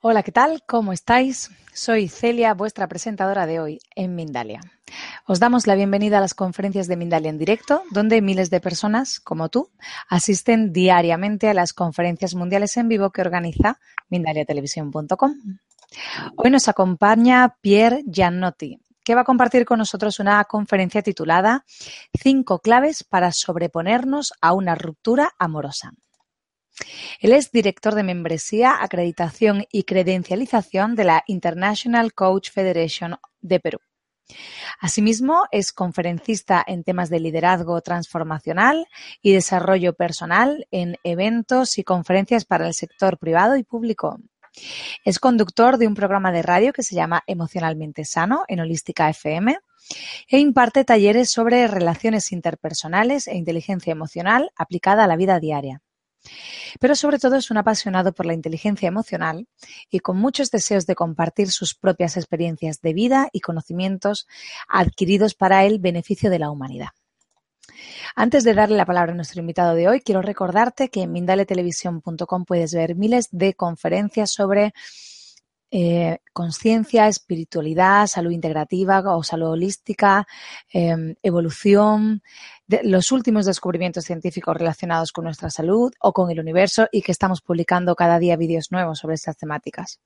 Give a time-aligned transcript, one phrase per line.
[0.00, 0.62] Hola, ¿qué tal?
[0.64, 1.50] ¿Cómo estáis?
[1.74, 4.60] Soy Celia, vuestra presentadora de hoy en Mindalia.
[5.26, 9.18] Os damos la bienvenida a las conferencias de Mindalia en directo, donde miles de personas,
[9.18, 9.72] como tú,
[10.08, 15.34] asisten diariamente a las conferencias mundiales en vivo que organiza mindaliatelevisión.com.
[16.36, 21.64] Hoy nos acompaña Pierre Giannotti, que va a compartir con nosotros una conferencia titulada
[22.16, 25.94] Cinco claves para sobreponernos a una ruptura amorosa.
[27.20, 33.78] Él es director de membresía, acreditación y credencialización de la International Coach Federation de Perú.
[34.78, 38.86] Asimismo, es conferencista en temas de liderazgo transformacional
[39.22, 44.18] y desarrollo personal en eventos y conferencias para el sector privado y público.
[45.04, 49.58] Es conductor de un programa de radio que se llama Emocionalmente Sano en Holística FM
[50.28, 55.82] e imparte talleres sobre relaciones interpersonales e inteligencia emocional aplicada a la vida diaria.
[56.80, 59.46] Pero sobre todo es un apasionado por la inteligencia emocional
[59.90, 64.26] y con muchos deseos de compartir sus propias experiencias de vida y conocimientos
[64.68, 66.88] adquiridos para el beneficio de la humanidad.
[68.16, 72.44] Antes de darle la palabra a nuestro invitado de hoy, quiero recordarte que en mindaletelevisión.com
[72.44, 74.72] puedes ver miles de conferencias sobre
[75.70, 80.26] eh, conciencia, espiritualidad, salud integrativa o salud holística,
[80.72, 82.22] em, evolución,
[82.82, 87.40] los últimos descubrimientos científicos relacionados con nuestra salud o con el universo y que estamos
[87.40, 90.00] publicando cada día vídeos nuevos sobre estas temáticas.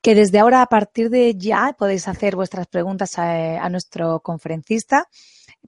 [0.00, 5.08] Que desde ahora, a partir de ya, podéis hacer vuestras preguntas a nuestro conferencista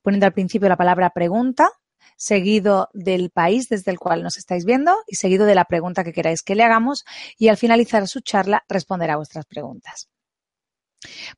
[0.02, 1.70] poniendo al principio la palabra pregunta
[2.16, 6.12] seguido del país desde el cual nos estáis viendo y seguido de la pregunta que
[6.12, 7.04] queráis que le hagamos
[7.38, 10.08] y al finalizar su charla responderá a vuestras preguntas.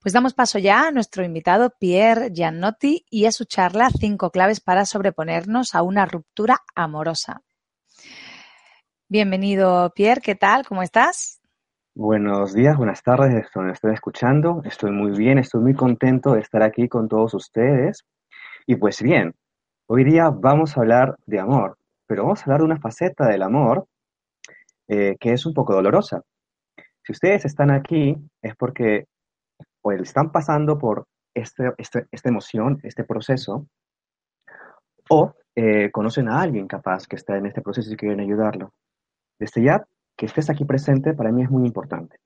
[0.01, 4.61] Pues damos paso ya a nuestro invitado Pierre Giannotti y a su charla Cinco claves
[4.61, 7.43] para sobreponernos a una ruptura amorosa.
[9.09, 10.67] Bienvenido Pierre, ¿qué tal?
[10.67, 11.41] ¿Cómo estás?
[11.95, 14.63] Buenos días, buenas tardes, me estoy escuchando.
[14.65, 18.05] Estoy muy bien, estoy muy contento de estar aquí con todos ustedes.
[18.67, 19.35] Y pues bien,
[19.91, 23.43] Hoy día vamos a hablar de amor, pero vamos a hablar de una faceta del
[23.43, 23.87] amor
[24.87, 26.21] eh, que es un poco dolorosa.
[27.03, 29.07] Si ustedes están aquí es porque
[29.97, 33.67] o están pasando por este, este, esta emoción, este proceso,
[35.11, 38.73] o eh, conocen a alguien capaz que está en este proceso y quieren ayudarlo.
[39.39, 42.19] Desde ya, que estés aquí presente para mí es muy importante,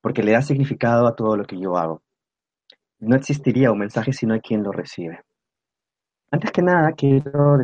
[0.00, 2.02] porque le da significado a todo lo que yo hago.
[3.00, 5.20] No existiría un mensaje si no hay quien lo recibe.
[6.30, 7.56] Antes que nada, quiero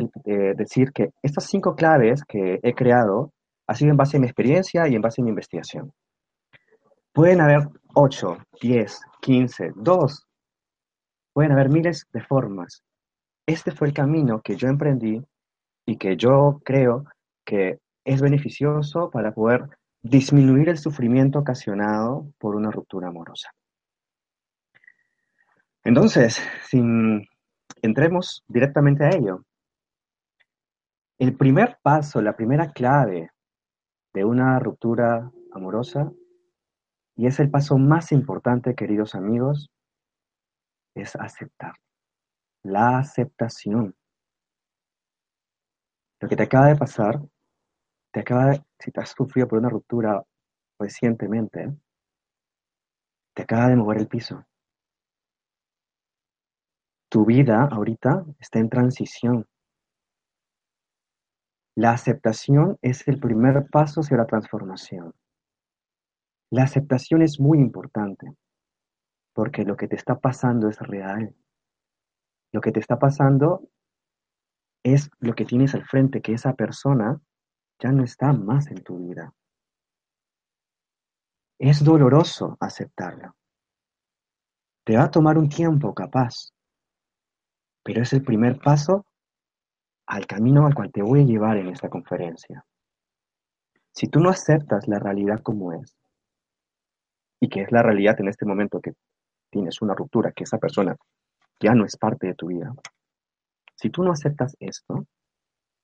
[0.55, 3.31] decir que estas cinco claves que he creado
[3.67, 5.91] ha sido en base a mi experiencia y en base a mi investigación.
[7.15, 10.27] Pueden haber 8, 10, 15, 2.
[11.31, 12.83] Pueden haber miles de formas.
[13.47, 15.25] Este fue el camino que yo emprendí
[15.85, 17.05] y que yo creo
[17.45, 19.69] que es beneficioso para poder
[20.01, 23.49] disminuir el sufrimiento ocasionado por una ruptura amorosa.
[25.85, 27.25] Entonces, sin
[27.81, 29.45] entremos directamente a ello.
[31.17, 33.31] El primer paso, la primera clave
[34.13, 36.11] de una ruptura amorosa,
[37.15, 39.69] y es el paso más importante, queridos amigos,
[40.95, 41.73] es aceptar.
[42.63, 43.95] La aceptación.
[46.19, 47.21] Lo que te acaba de pasar,
[48.11, 50.23] te acaba de, si te has sufrido por una ruptura
[50.79, 51.73] recientemente,
[53.33, 54.45] te acaba de mover el piso.
[57.09, 59.47] Tu vida ahorita está en transición.
[61.75, 65.13] La aceptación es el primer paso hacia la transformación.
[66.55, 68.33] La aceptación es muy importante
[69.33, 71.35] porque lo que te está pasando es real.
[72.53, 73.67] Lo que te está pasando
[74.81, 77.19] es lo que tienes al frente, que esa persona
[77.77, 79.33] ya no está más en tu vida.
[81.59, 83.35] Es doloroso aceptarlo.
[84.85, 86.53] Te va a tomar un tiempo capaz,
[87.83, 89.05] pero es el primer paso
[90.05, 92.65] al camino al cual te voy a llevar en esta conferencia.
[93.91, 95.97] Si tú no aceptas la realidad como es,
[97.39, 98.93] y que es la realidad en este momento que
[99.49, 100.95] tienes una ruptura, que esa persona
[101.59, 102.73] ya no es parte de tu vida,
[103.75, 105.05] si tú no aceptas esto,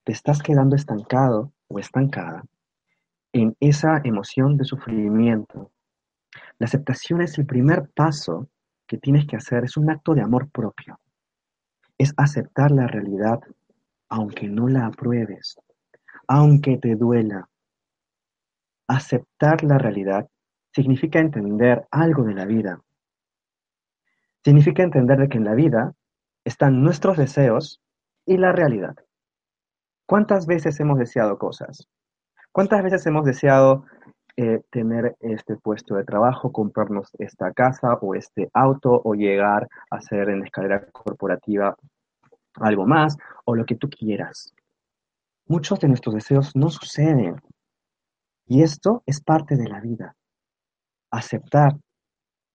[0.03, 2.43] te estás quedando estancado o estancada
[3.33, 5.71] en esa emoción de sufrimiento.
[6.57, 8.49] La aceptación es el primer paso
[8.87, 10.99] que tienes que hacer, es un acto de amor propio
[12.01, 13.39] es aceptar la realidad
[14.09, 15.57] aunque no la apruebes,
[16.27, 17.47] aunque te duela.
[18.87, 20.27] Aceptar la realidad
[20.73, 22.81] significa entender algo de la vida.
[24.43, 25.93] Significa entender que en la vida
[26.43, 27.81] están nuestros deseos
[28.25, 28.95] y la realidad.
[30.05, 31.87] ¿Cuántas veces hemos deseado cosas?
[32.51, 33.85] ¿Cuántas veces hemos deseado
[34.37, 39.97] eh, tener este puesto de trabajo, comprarnos esta casa o este auto o llegar a
[39.97, 41.75] hacer en la escalera corporativa
[42.55, 44.53] algo más o lo que tú quieras.
[45.47, 47.41] Muchos de nuestros deseos no suceden
[48.47, 50.15] y esto es parte de la vida.
[51.11, 51.77] Aceptar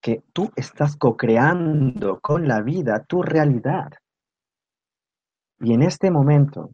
[0.00, 3.90] que tú estás co-creando con la vida tu realidad.
[5.58, 6.70] Y en este momento,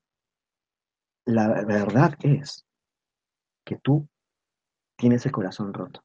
[1.25, 2.65] la verdad es
[3.65, 4.09] que tú
[4.97, 6.03] tienes el corazón roto.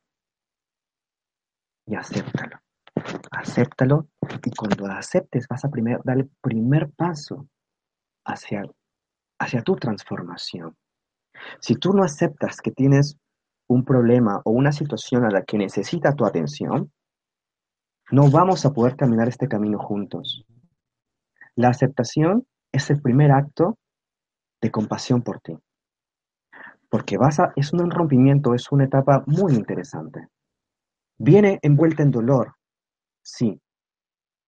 [1.86, 2.60] Y acéptalo.
[3.32, 4.08] Acéptalo
[4.44, 7.48] y cuando lo aceptes vas a primer, dar el primer paso
[8.26, 8.64] hacia,
[9.40, 10.76] hacia tu transformación.
[11.60, 13.18] Si tú no aceptas que tienes
[13.68, 16.92] un problema o una situación a la que necesita tu atención,
[18.12, 20.46] no vamos a poder caminar este camino juntos.
[21.56, 23.78] La aceptación es el primer acto
[24.62, 25.58] de compasión por ti.
[26.90, 27.18] Porque
[27.56, 30.28] es un rompimiento, es una etapa muy interesante.
[31.18, 32.54] Viene envuelta en dolor,
[33.22, 33.60] sí,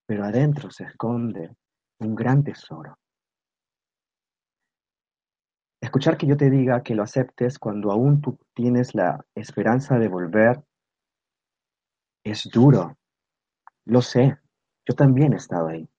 [0.06, 1.56] pero adentro se esconde
[2.00, 2.98] un gran tesoro.
[5.82, 10.10] Escuchar que yo te diga que lo aceptes cuando aún tú tienes la esperanza de
[10.10, 10.62] volver
[12.24, 12.98] es duro.
[13.86, 14.38] Lo sé,
[14.86, 15.90] yo también he estado ahí.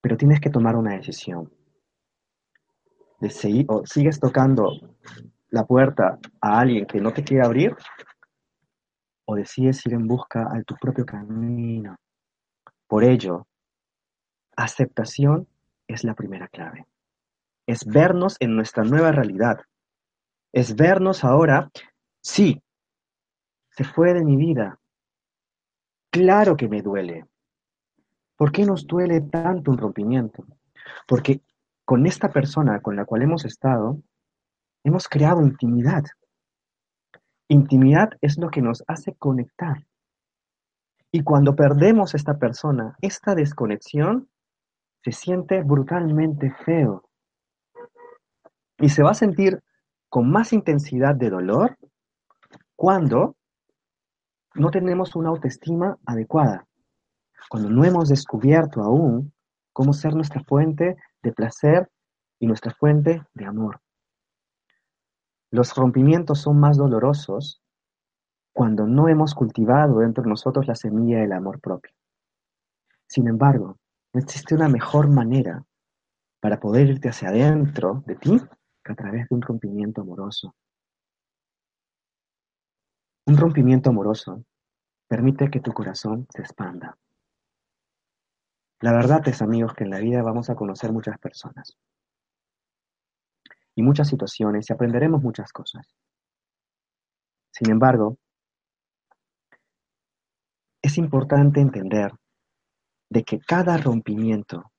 [0.00, 1.52] Pero tienes que tomar una decisión.
[3.20, 4.70] De seguir, o sigues tocando
[5.48, 7.74] la puerta a alguien que no te quiere abrir,
[9.26, 11.96] o decides ir en busca de tu propio camino.
[12.86, 13.46] Por ello,
[14.56, 15.48] aceptación
[15.88, 16.86] es la primera clave.
[17.66, 19.60] Es vernos en nuestra nueva realidad.
[20.52, 21.70] Es vernos ahora,
[22.20, 22.62] sí,
[23.70, 24.78] se fue de mi vida.
[26.10, 27.26] Claro que me duele.
[28.36, 30.46] ¿Por qué nos duele tanto un rompimiento?
[31.06, 31.40] Porque
[31.84, 34.00] con esta persona con la cual hemos estado,
[34.84, 36.04] hemos creado intimidad.
[37.48, 39.86] Intimidad es lo que nos hace conectar.
[41.10, 44.28] Y cuando perdemos esta persona, esta desconexión
[45.04, 47.04] se siente brutalmente feo.
[48.78, 49.62] Y se va a sentir
[50.08, 51.76] con más intensidad de dolor
[52.74, 53.36] cuando
[54.54, 56.66] no tenemos una autoestima adecuada,
[57.50, 59.32] cuando no hemos descubierto aún
[59.72, 61.90] cómo ser nuestra fuente de placer
[62.38, 63.80] y nuestra fuente de amor.
[65.50, 67.60] Los rompimientos son más dolorosos
[68.52, 71.92] cuando no hemos cultivado dentro de nosotros la semilla del amor propio.
[73.06, 73.76] Sin embargo,
[74.14, 75.64] no existe una mejor manera
[76.40, 78.40] para poder irte hacia adentro de ti
[78.82, 80.54] que a través de un rompimiento amoroso.
[83.26, 84.44] Un rompimiento amoroso
[85.08, 86.96] permite que tu corazón se expanda.
[88.80, 91.76] La verdad es, amigos, que en la vida vamos a conocer muchas personas
[93.74, 95.92] y muchas situaciones y aprenderemos muchas cosas.
[97.50, 98.18] Sin embargo,
[100.82, 102.12] es importante entender
[103.10, 104.72] de que cada rompimiento,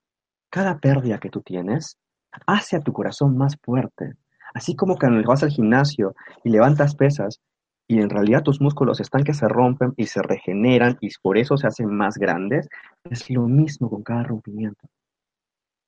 [0.50, 1.98] cada pérdida que tú tienes,
[2.46, 4.14] hace a tu corazón más fuerte.
[4.54, 7.42] Así como cuando vas al gimnasio y levantas pesas
[7.88, 11.58] y en realidad tus músculos están que se rompen y se regeneran y por eso
[11.58, 12.68] se hacen más grandes,
[13.04, 14.88] es lo mismo con cada rompimiento.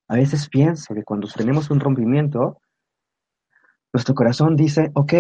[0.08, 2.60] A veces pienso que cuando tenemos un rompimiento,
[3.91, 5.13] nuestro corazón dice, ok,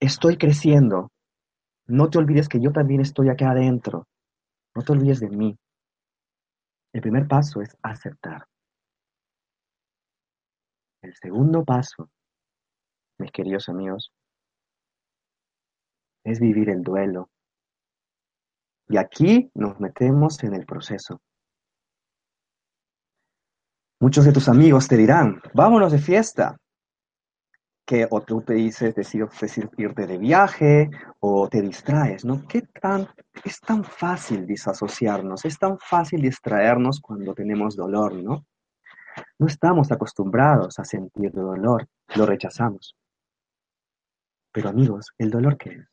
[0.00, 1.12] estoy creciendo,
[1.86, 4.06] no te olvides que yo también estoy acá adentro,
[4.74, 5.56] no te olvides de mí.
[6.92, 8.46] El primer paso es aceptar.
[11.02, 12.10] El segundo paso,
[13.18, 14.12] mis queridos amigos,
[16.24, 17.30] es vivir el duelo.
[18.88, 21.20] Y aquí nos metemos en el proceso.
[24.00, 26.56] Muchos de tus amigos te dirán, vámonos de fiesta.
[27.88, 30.90] Que o tú te dices decir, decir irte de viaje
[31.20, 32.46] o te distraes, ¿no?
[32.46, 33.08] ¿Qué tan,
[33.42, 38.44] es tan fácil disasociarnos, es tan fácil distraernos cuando tenemos dolor, ¿no?
[39.38, 42.94] No estamos acostumbrados a sentir dolor, lo rechazamos.
[44.52, 45.88] Pero amigos, ¿el dolor qué es?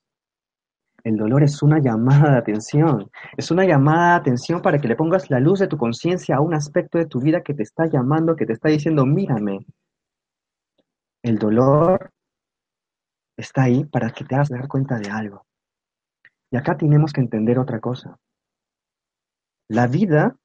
[1.06, 4.98] El dolor es una llamada de atención, es una llamada de atención para que le
[4.98, 7.86] pongas la luz de tu conciencia a un aspecto de tu vida que te está
[7.86, 9.66] llamando, que te está diciendo, mírame.
[11.26, 12.12] El dolor
[13.36, 15.48] está ahí para que te hagas dar cuenta de algo.
[16.52, 18.20] Y acá tenemos que entender otra cosa.
[19.68, 20.36] La vida,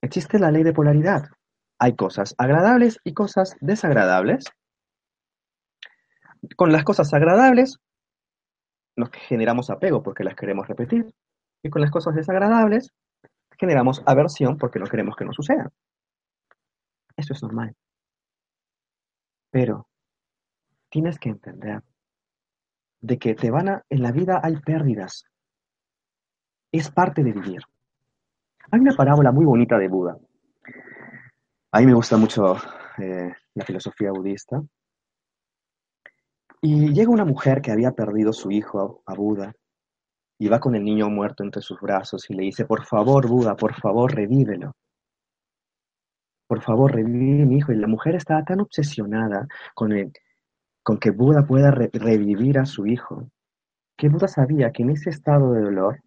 [0.00, 1.24] existe la ley de polaridad.
[1.80, 4.44] Hay cosas agradables y cosas desagradables.
[6.54, 7.80] Con las cosas agradables
[8.96, 11.12] nos generamos apego porque las queremos repetir.
[11.60, 12.92] Y con las cosas desagradables
[13.58, 15.72] generamos aversión porque no queremos que nos sucedan.
[17.16, 17.74] Eso es normal.
[19.50, 19.88] Pero
[20.94, 21.82] tienes que entender
[23.00, 25.24] de que te van a, en la vida hay pérdidas.
[26.70, 27.62] Es parte de vivir.
[28.70, 30.16] Hay una parábola muy bonita de Buda.
[31.72, 32.54] A mí me gusta mucho
[32.98, 34.62] eh, la filosofía budista.
[36.62, 39.52] Y llega una mujer que había perdido su hijo a Buda
[40.38, 43.56] y va con el niño muerto entre sus brazos y le dice, por favor, Buda,
[43.56, 44.76] por favor, revívelo.
[46.46, 47.72] Por favor, revive mi hijo.
[47.72, 50.12] Y la mujer estaba tan obsesionada con, el,
[50.84, 53.30] con que Buda pueda revivir a su hijo,
[53.96, 56.02] que Buda sabía que en ese estado de dolor,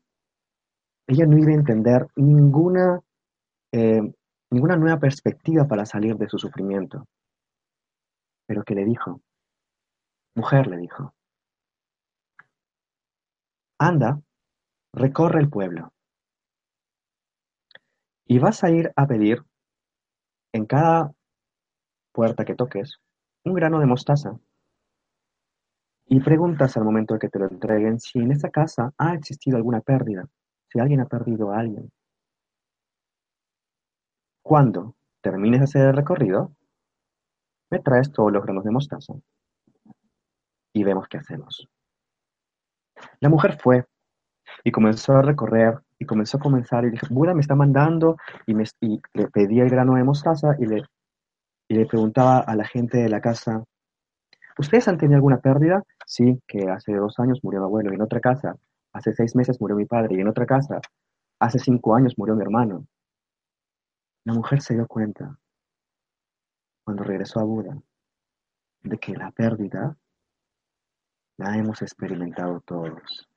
[1.08, 3.02] ella no iba a entender ninguna,
[3.72, 4.02] eh,
[4.52, 7.06] ninguna nueva perspectiva para salir de su sufrimiento.
[8.46, 9.20] Pero que le dijo,
[10.36, 11.16] mujer le dijo,
[13.80, 14.22] anda,
[14.94, 15.92] recorre el pueblo
[18.26, 19.44] y vas a ir a pedir
[20.54, 21.14] en cada
[22.12, 23.00] puerta que toques
[23.44, 24.38] un grano de mostaza
[26.08, 29.58] y preguntas al momento de que te lo entreguen si en esa casa ha existido
[29.58, 30.26] alguna pérdida,
[30.70, 31.92] si alguien ha perdido a alguien.
[34.42, 36.54] Cuando termines de hacer el recorrido,
[37.70, 39.14] me traes todos los granos de mostaza
[40.74, 41.68] y vemos qué hacemos.
[43.20, 43.86] La mujer fue
[44.64, 48.54] y comenzó a recorrer y comenzó a comenzar y dijo, Buda me está mandando y,
[48.54, 50.84] le pedía el grano de mostaza y le,
[51.68, 53.64] y le preguntaba a la gente de la casa,
[54.58, 55.84] ¿ustedes han tenido alguna pérdida?
[56.06, 58.56] Sí, que hace dos años murió mi abuelo y en otra casa,
[58.94, 60.80] hace seis meses murió mi padre y en otra casa,
[61.40, 62.88] hace cinco años murió mi hermano.
[64.26, 65.38] La mujer se dio cuenta,
[66.84, 67.78] cuando regresó a Buda,
[68.84, 69.98] de que la pérdida
[71.38, 73.28] la hemos experimentado todos.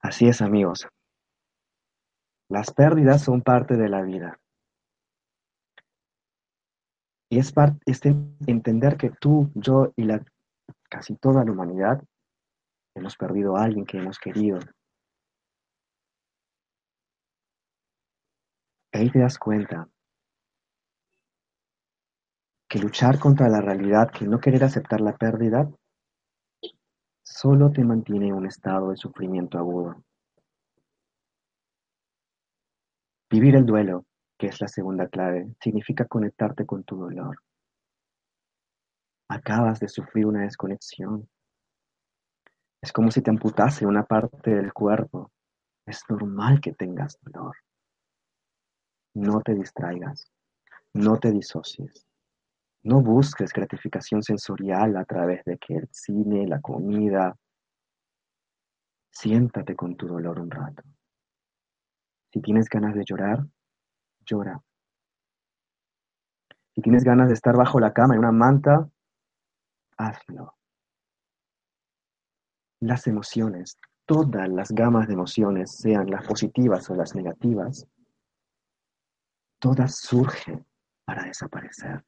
[0.00, 0.88] Así es, amigos.
[2.48, 4.39] Las pérdidas son parte de la vida.
[7.32, 7.80] Y es, parte,
[8.48, 10.24] entender que tú, yo y la,
[10.88, 12.02] casi toda la humanidad
[12.96, 14.58] hemos perdido a alguien que hemos querido.
[18.92, 19.88] Ahí te das cuenta
[22.68, 25.70] que luchar contra la realidad, que no querer aceptar la pérdida,
[27.22, 30.02] solo te mantiene en un estado de sufrimiento agudo.
[33.30, 34.04] Vivir el duelo,
[34.40, 37.42] que es la segunda clave, significa conectarte con tu dolor.
[39.28, 41.28] Acabas de sufrir una desconexión.
[42.80, 45.30] Es como si te amputase una parte del cuerpo.
[45.84, 47.54] Es normal que tengas dolor.
[49.12, 50.32] No te distraigas.
[50.94, 52.06] No te disocies.
[52.82, 57.36] No busques gratificación sensorial a través de que el cine, la comida.
[59.10, 60.82] Siéntate con tu dolor un rato.
[62.32, 63.44] Si tienes ganas de llorar,
[64.30, 64.62] llora.
[66.74, 68.88] Si tienes ganas de estar bajo la cama en una manta,
[69.96, 70.54] hazlo.
[72.80, 77.86] Las emociones, todas las gamas de emociones, sean las positivas o las negativas,
[79.58, 80.64] todas surgen
[81.04, 82.04] para desaparecer.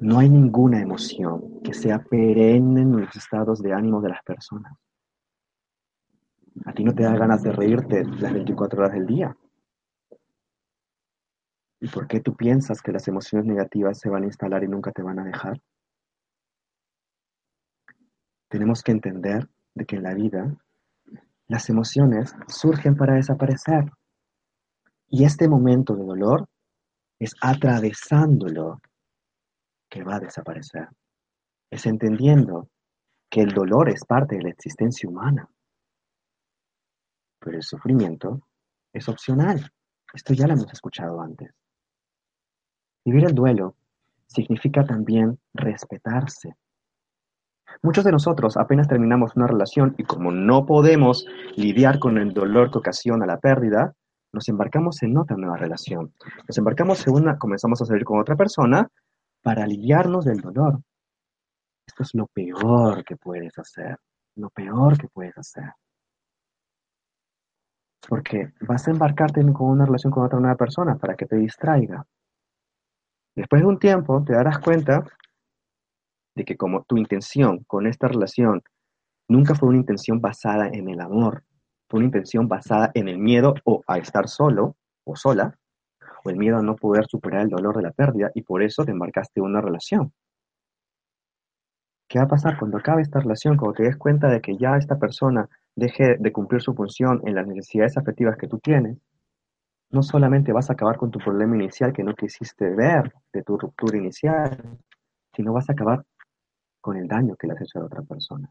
[0.00, 4.72] No hay ninguna emoción que sea perenne en los estados de ánimo de las personas.
[6.64, 9.36] A ti no te da ganas de reírte las 24 horas del día.
[11.80, 14.92] ¿Y por qué tú piensas que las emociones negativas se van a instalar y nunca
[14.92, 15.60] te van a dejar?
[18.48, 20.56] Tenemos que entender de que en la vida
[21.46, 23.84] las emociones surgen para desaparecer.
[25.08, 26.48] Y este momento de dolor
[27.18, 28.80] es atravesándolo
[29.88, 30.88] que va a desaparecer.
[31.70, 32.68] Es entendiendo
[33.30, 35.48] que el dolor es parte de la existencia humana.
[37.38, 38.46] Pero el sufrimiento
[38.92, 39.72] es opcional.
[40.12, 41.59] Esto ya lo hemos escuchado antes.
[43.04, 43.76] Vivir el duelo
[44.26, 46.54] significa también respetarse.
[47.82, 51.24] Muchos de nosotros apenas terminamos una relación y como no podemos
[51.56, 53.94] lidiar con el dolor que ocasiona la pérdida,
[54.32, 56.12] nos embarcamos en otra nueva relación.
[56.46, 58.88] Nos embarcamos en una, comenzamos a salir con otra persona
[59.42, 60.80] para aliviarnos del dolor.
[61.86, 63.96] Esto es lo peor que puedes hacer,
[64.36, 65.72] lo peor que puedes hacer.
[68.08, 72.04] Porque vas a embarcarte con una relación con otra nueva persona para que te distraiga.
[73.36, 75.04] Después de un tiempo te darás cuenta
[76.34, 78.62] de que como tu intención con esta relación
[79.28, 81.44] nunca fue una intención basada en el amor,
[81.88, 85.58] fue una intención basada en el miedo o a estar solo o sola,
[86.24, 88.84] o el miedo a no poder superar el dolor de la pérdida y por eso
[88.84, 90.12] te embarcaste en una relación.
[92.08, 93.56] ¿Qué va a pasar cuando acabe esta relación?
[93.56, 97.36] Cuando te des cuenta de que ya esta persona deje de cumplir su función en
[97.36, 98.98] las necesidades afectivas que tú tienes,
[99.90, 103.58] no solamente vas a acabar con tu problema inicial que no quisiste ver de tu
[103.58, 104.78] ruptura inicial,
[105.34, 106.04] sino vas a acabar
[106.80, 108.50] con el daño que le has hecho a otra persona.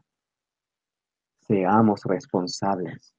[1.40, 3.14] Seamos responsables.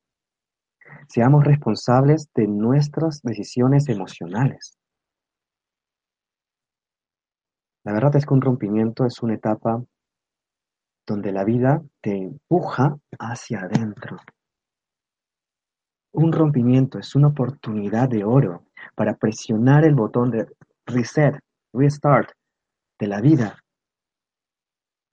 [1.08, 4.78] Seamos responsables de nuestras decisiones emocionales.
[7.84, 9.84] La verdad es que un rompimiento es una etapa
[11.08, 14.18] donde la vida te empuja hacia adentro.
[16.13, 18.65] Un rompimiento es una oportunidad de oro
[18.96, 20.46] para presionar el botón de
[20.86, 21.39] reset,
[21.74, 22.32] restart
[23.00, 23.58] de la vida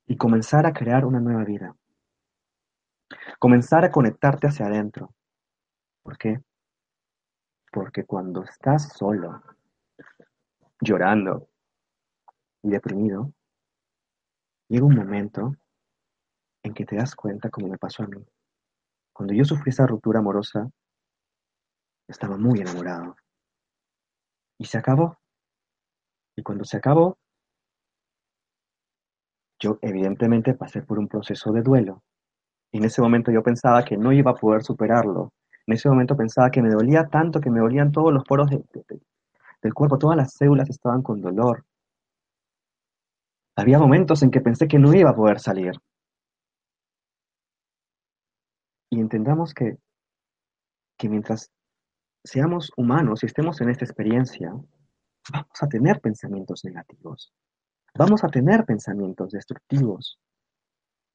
[0.07, 1.76] y comenzar a crear una nueva vida.
[3.38, 5.14] Comenzar a conectarte hacia adentro.
[6.02, 6.43] ¿Por qué?
[7.71, 9.43] Porque cuando estás solo,
[10.81, 11.49] llorando
[12.62, 13.33] y deprimido,
[14.69, 15.55] llega un momento
[16.62, 18.25] en que te das cuenta como me pasó a mí.
[19.12, 20.69] Cuando yo sufrí esa ruptura amorosa,
[22.09, 23.17] estaba muy enamorado.
[24.59, 25.19] Y se acabó.
[26.37, 27.19] Y cuando se acabó,
[29.61, 32.03] yo evidentemente pasé por un proceso de duelo.
[32.73, 35.33] En ese momento yo pensaba que no iba a poder superarlo.
[35.67, 39.75] En ese momento pensaba que me dolía tanto, que me dolían todos los poros del
[39.75, 41.65] cuerpo, todas las células estaban con dolor.
[43.57, 45.73] Había momentos en que pensé que no iba a poder salir.
[48.91, 49.77] Y entendamos que,
[50.97, 51.50] que mientras
[52.28, 54.50] seamos humanos y estemos en esta experiencia,
[55.32, 57.32] vamos a tener pensamientos negativos.
[57.95, 60.19] Vamos a tener pensamientos destructivos.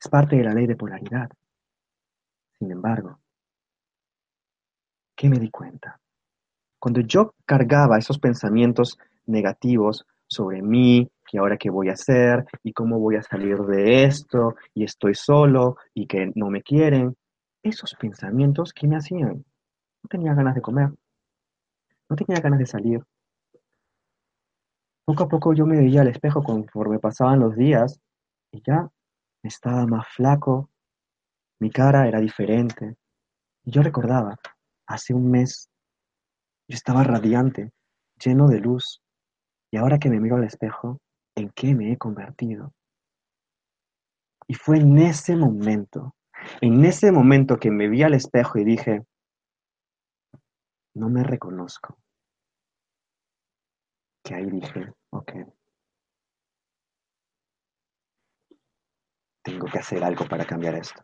[0.01, 1.29] Es parte de la ley de polaridad.
[2.57, 3.19] Sin embargo,
[5.15, 5.99] ¿qué me di cuenta?
[6.79, 8.97] Cuando yo cargaba esos pensamientos
[9.27, 14.03] negativos sobre mí, y ahora qué voy a hacer, y cómo voy a salir de
[14.03, 17.15] esto, y estoy solo, y que no me quieren,
[17.61, 19.45] esos pensamientos que me hacían,
[20.03, 20.89] no tenía ganas de comer,
[22.13, 23.01] no tenía ganas de salir.
[25.05, 27.99] Poco a poco yo me veía al espejo conforme pasaban los días
[28.51, 28.87] y ya
[29.41, 30.69] estaba más flaco,
[31.59, 32.95] mi cara era diferente.
[33.65, 34.37] Y yo recordaba,
[34.85, 35.69] hace un mes,
[36.67, 37.71] yo estaba radiante,
[38.23, 39.01] lleno de luz,
[39.71, 40.99] y ahora que me miro al espejo,
[41.35, 42.73] ¿en qué me he convertido?
[44.47, 46.15] Y fue en ese momento,
[46.61, 49.03] en ese momento que me vi al espejo y dije,
[50.95, 51.97] no me reconozco.
[54.23, 55.31] Que ahí dije, ok,
[59.43, 61.03] tengo que hacer algo para cambiar esto.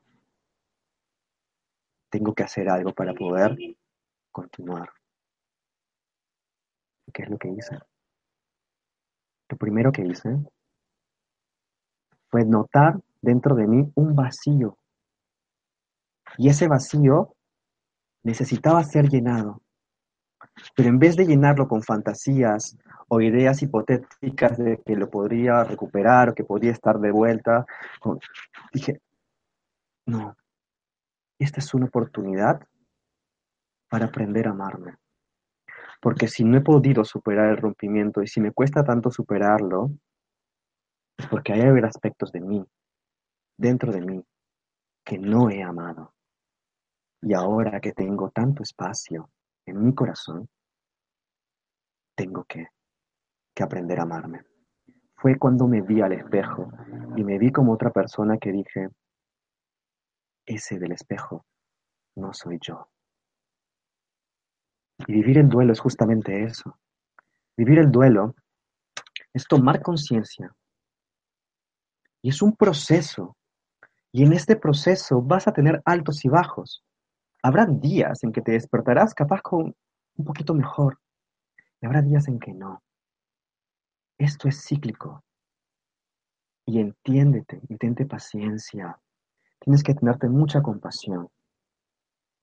[2.10, 3.56] Tengo que hacer algo para poder
[4.32, 4.90] continuar.
[7.14, 7.78] ¿Qué es lo que hice?
[9.50, 10.30] Lo primero que hice
[12.30, 14.78] fue notar dentro de mí un vacío.
[16.38, 17.36] Y ese vacío
[18.24, 19.62] necesitaba ser llenado.
[20.76, 26.30] Pero en vez de llenarlo con fantasías o ideas hipotéticas de que lo podría recuperar
[26.30, 27.66] o que podría estar de vuelta,
[28.74, 29.02] dije,
[30.06, 30.36] no,
[31.40, 32.62] esta es una oportunidad
[33.90, 34.98] para aprender a amarme.
[36.02, 39.92] Porque si no he podido superar el rompimiento y si me cuesta tanto superarlo,
[41.18, 42.66] es porque hay haber aspectos de mí,
[43.58, 44.24] dentro de mí,
[45.04, 46.14] que no he amado.
[47.22, 49.30] Y ahora que tengo tanto espacio
[49.66, 50.50] en mi corazón,
[52.16, 52.68] tengo que,
[53.54, 54.46] que aprender a amarme.
[55.16, 56.72] Fue cuando me vi al espejo
[57.16, 58.90] y me vi como otra persona que dije,
[60.46, 61.46] ese del espejo
[62.16, 62.90] no soy yo.
[65.08, 66.78] Y vivir el duelo es justamente eso.
[67.56, 68.36] Vivir el duelo
[69.34, 70.54] es tomar conciencia.
[72.22, 73.38] Y es un proceso.
[74.12, 76.84] Y en este proceso vas a tener altos y bajos.
[77.42, 79.76] Habrá días en que te despertarás capaz con
[80.18, 81.00] un poquito mejor.
[81.82, 82.84] Y habrá días en que no.
[84.18, 85.24] Esto es cíclico.
[86.66, 89.00] Y entiéndete, intente paciencia.
[89.60, 91.30] Tienes que tenerte mucha compasión.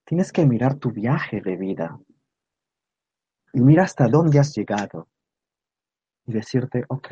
[0.05, 2.01] Tienes que mirar tu viaje de vida.
[3.53, 5.09] Y mira hasta dónde has llegado.
[6.25, 7.09] Y decirte, ok,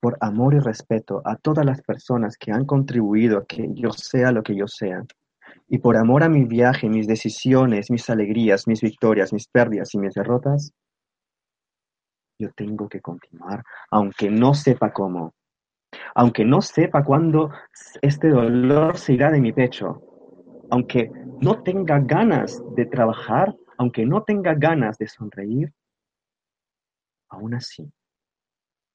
[0.00, 4.30] por amor y respeto a todas las personas que han contribuido a que yo sea
[4.30, 5.04] lo que yo sea,
[5.68, 9.98] y por amor a mi viaje, mis decisiones, mis alegrías, mis victorias, mis pérdidas y
[9.98, 10.72] mis derrotas,
[12.38, 15.34] yo tengo que continuar, aunque no sepa cómo,
[16.14, 17.50] aunque no sepa cuándo
[18.02, 20.02] este dolor se irá de mi pecho,
[20.70, 25.72] aunque no tenga ganas de trabajar, aunque no tenga ganas de sonreír,
[27.28, 27.90] aún así,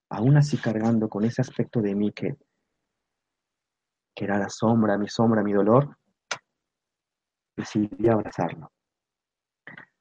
[0.09, 2.35] aún así cargando con ese aspecto de mí que,
[4.15, 5.97] que era la sombra, mi sombra, mi dolor,
[7.55, 8.71] decidí abrazarlo.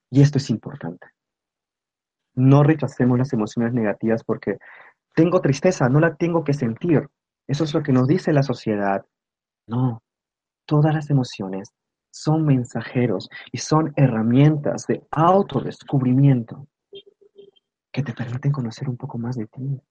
[0.09, 1.07] Y esto es importante.
[2.35, 4.57] No rechacemos las emociones negativas porque
[5.15, 7.09] tengo tristeza, no la tengo que sentir.
[7.47, 9.05] Eso es lo que nos dice la sociedad.
[9.67, 10.01] No,
[10.65, 11.73] todas las emociones
[12.11, 16.67] son mensajeros y son herramientas de autodescubrimiento
[17.91, 19.81] que te permiten conocer un poco más de ti.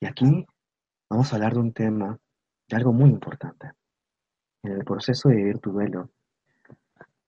[0.00, 0.46] Y aquí
[1.10, 2.18] vamos a hablar de un tema,
[2.68, 3.72] de algo muy importante.
[4.62, 6.10] En el proceso de vivir tu duelo,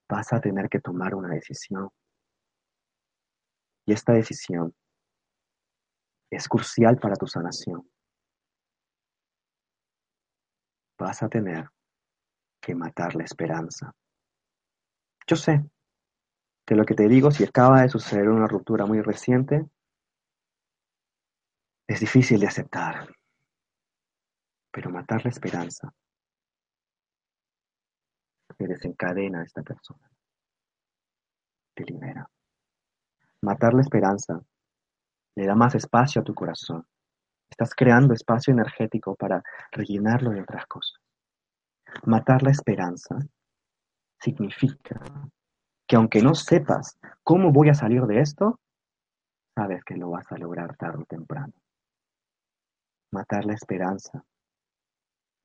[0.07, 1.89] vas a tener que tomar una decisión.
[3.85, 4.73] Y esta decisión
[6.29, 7.89] es crucial para tu sanación.
[10.99, 11.69] Vas a tener
[12.61, 13.93] que matar la esperanza.
[15.25, 15.65] Yo sé
[16.65, 19.65] que lo que te digo, si acaba de suceder una ruptura muy reciente,
[21.87, 23.13] es difícil de aceptar.
[24.71, 25.93] Pero matar la esperanza
[28.67, 30.09] desencadena a esta persona
[31.73, 32.29] te libera.
[33.41, 34.41] Matar la esperanza
[35.35, 36.85] le da más espacio a tu corazón.
[37.49, 40.99] Estás creando espacio energético para rellenarlo de otras cosas.
[42.05, 43.17] Matar la esperanza
[44.19, 45.01] significa
[45.87, 48.59] que aunque no sepas cómo voy a salir de esto,
[49.55, 51.53] sabes que lo vas a lograr tarde o temprano.
[53.11, 54.23] Matar la esperanza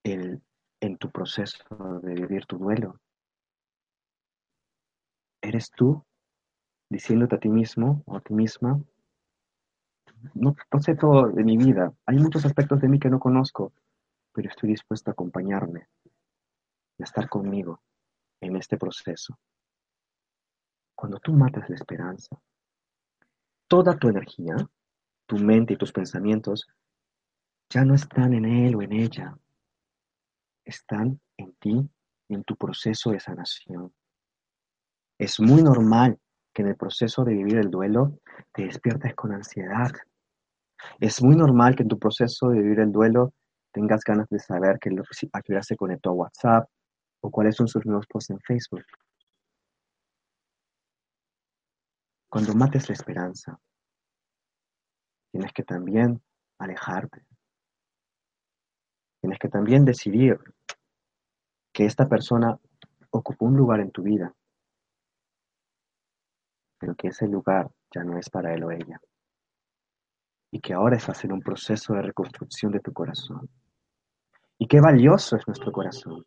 [0.04, 0.40] el,
[0.80, 1.64] en tu proceso
[2.02, 2.98] de vivir tu duelo.
[5.40, 6.04] Eres tú
[6.90, 8.80] diciéndote a ti mismo o a ti misma,
[10.34, 13.72] no, sé todo de mi vida, hay muchos aspectos de mí que no conozco,
[14.32, 15.88] pero estoy dispuesto a acompañarme
[16.98, 17.80] a estar conmigo
[18.40, 19.38] en este proceso.
[20.96, 22.40] Cuando tú matas la esperanza,
[23.68, 24.56] toda tu energía,
[25.26, 26.66] tu mente y tus pensamientos
[27.70, 29.38] ya no están en él o en ella,
[30.64, 31.88] están en ti
[32.28, 33.92] y en tu proceso de sanación.
[35.18, 36.18] Es muy normal
[36.54, 38.20] que en el proceso de vivir el duelo
[38.52, 39.90] te despiertes con ansiedad.
[41.00, 43.34] Es muy normal que en tu proceso de vivir el duelo
[43.72, 46.68] tengas ganas de saber que a qué hora se conectó a WhatsApp
[47.20, 48.84] o cuáles son sus nuevos posts en Facebook.
[52.30, 53.58] Cuando mates la esperanza,
[55.32, 56.22] tienes que también
[56.58, 57.26] alejarte.
[59.20, 60.38] Tienes que también decidir
[61.72, 62.56] que esta persona
[63.10, 64.32] ocupó un lugar en tu vida,
[66.78, 69.00] pero que ese lugar ya no es para él o ella.
[70.50, 73.48] Y que ahora estás en un proceso de reconstrucción de tu corazón.
[74.58, 76.24] Y qué valioso es nuestro corazón.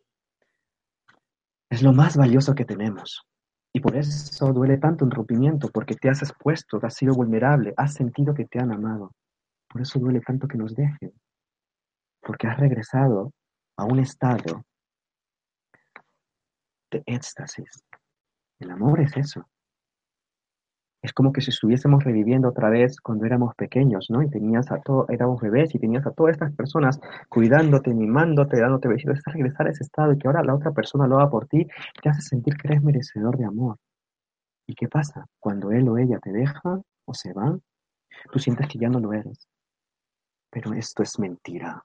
[1.70, 3.26] Es lo más valioso que tenemos.
[3.74, 7.94] Y por eso duele tanto un rompimiento, porque te has expuesto, has sido vulnerable, has
[7.94, 9.12] sentido que te han amado.
[9.70, 11.14] Por eso duele tanto que nos dejen.
[12.22, 13.32] Porque has regresado
[13.78, 14.66] a un estado
[16.92, 17.84] de éxtasis.
[18.60, 19.50] El amor es eso.
[21.02, 24.22] Es como que si estuviésemos reviviendo otra vez cuando éramos pequeños, ¿no?
[24.22, 28.88] Y tenías a todos, éramos bebés y tenías a todas estas personas cuidándote, mimándote, dándote
[28.88, 29.18] besitos.
[29.18, 31.68] Es regresar a ese estado y que ahora la otra persona lo haga por ti,
[32.02, 33.78] te hace sentir que eres merecedor de amor.
[34.68, 35.26] ¿Y qué pasa?
[35.40, 37.62] Cuando él o ella te deja o se van,
[38.32, 39.48] tú sientes que ya no lo eres.
[40.52, 41.84] Pero esto es mentira.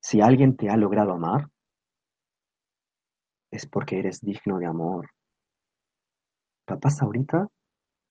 [0.00, 1.48] Si alguien te ha logrado amar,
[3.52, 5.10] es porque eres digno de amor.
[6.64, 7.48] Papás ahorita,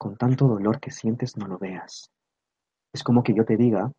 [0.02, 2.10] con tanto dolor que sientes, no lo veas.
[2.92, 3.92] Es como que yo te diga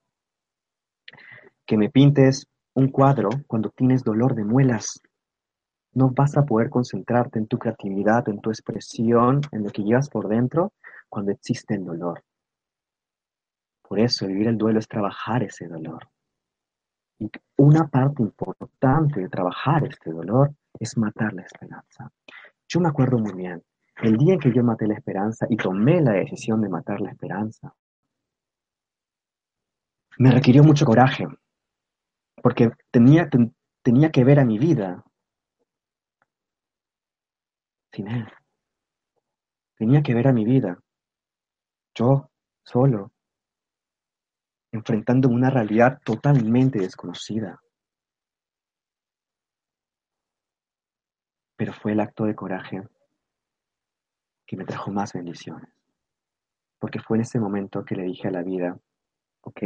[1.64, 5.00] que me pintes un cuadro cuando tienes dolor de muelas.
[5.94, 10.10] No vas a poder concentrarte en tu creatividad, en tu expresión, en lo que llevas
[10.10, 10.72] por dentro
[11.08, 12.24] cuando existe el dolor.
[13.88, 16.08] Por eso vivir el duelo es trabajar ese dolor.
[17.20, 22.10] Y una parte importante de trabajar este dolor es matar la esperanza.
[22.66, 23.62] Yo me acuerdo muy bien,
[24.02, 27.10] el día en que yo maté la esperanza y tomé la decisión de matar la
[27.10, 27.74] esperanza,
[30.18, 31.26] me requirió mucho coraje,
[32.42, 33.28] porque tenía,
[33.82, 35.04] tenía que ver a mi vida
[37.92, 38.26] sin él.
[39.76, 40.78] Tenía que ver a mi vida,
[41.94, 42.30] yo
[42.64, 43.12] solo,
[44.72, 47.60] enfrentando una realidad totalmente desconocida.
[51.62, 52.82] pero fue el acto de coraje
[54.52, 55.70] que me trajo más bendiciones.
[56.78, 58.78] Porque fue en ese momento que le dije a la vida,
[59.40, 59.62] ok,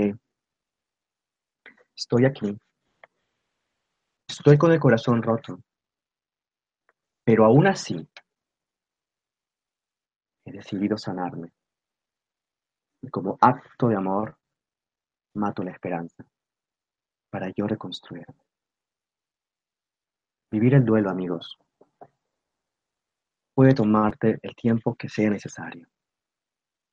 [1.92, 2.57] estoy aquí,
[4.29, 5.59] estoy con el corazón roto,
[7.25, 8.09] pero aún así
[10.44, 11.53] he decidido sanarme.
[13.03, 14.38] Y como acto de amor,
[15.35, 16.25] mato la esperanza
[17.29, 18.40] para yo reconstruirme.
[20.53, 21.59] Vivir el duelo, amigos,
[23.57, 25.88] puede tomarte el tiempo que sea necesario.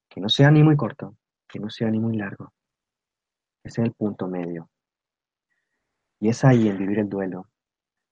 [0.10, 2.54] Que no sea ni muy corto, que no sea ni muy largo.
[3.62, 4.70] Ese es el punto medio.
[6.22, 7.50] Y es ahí en vivir el duelo,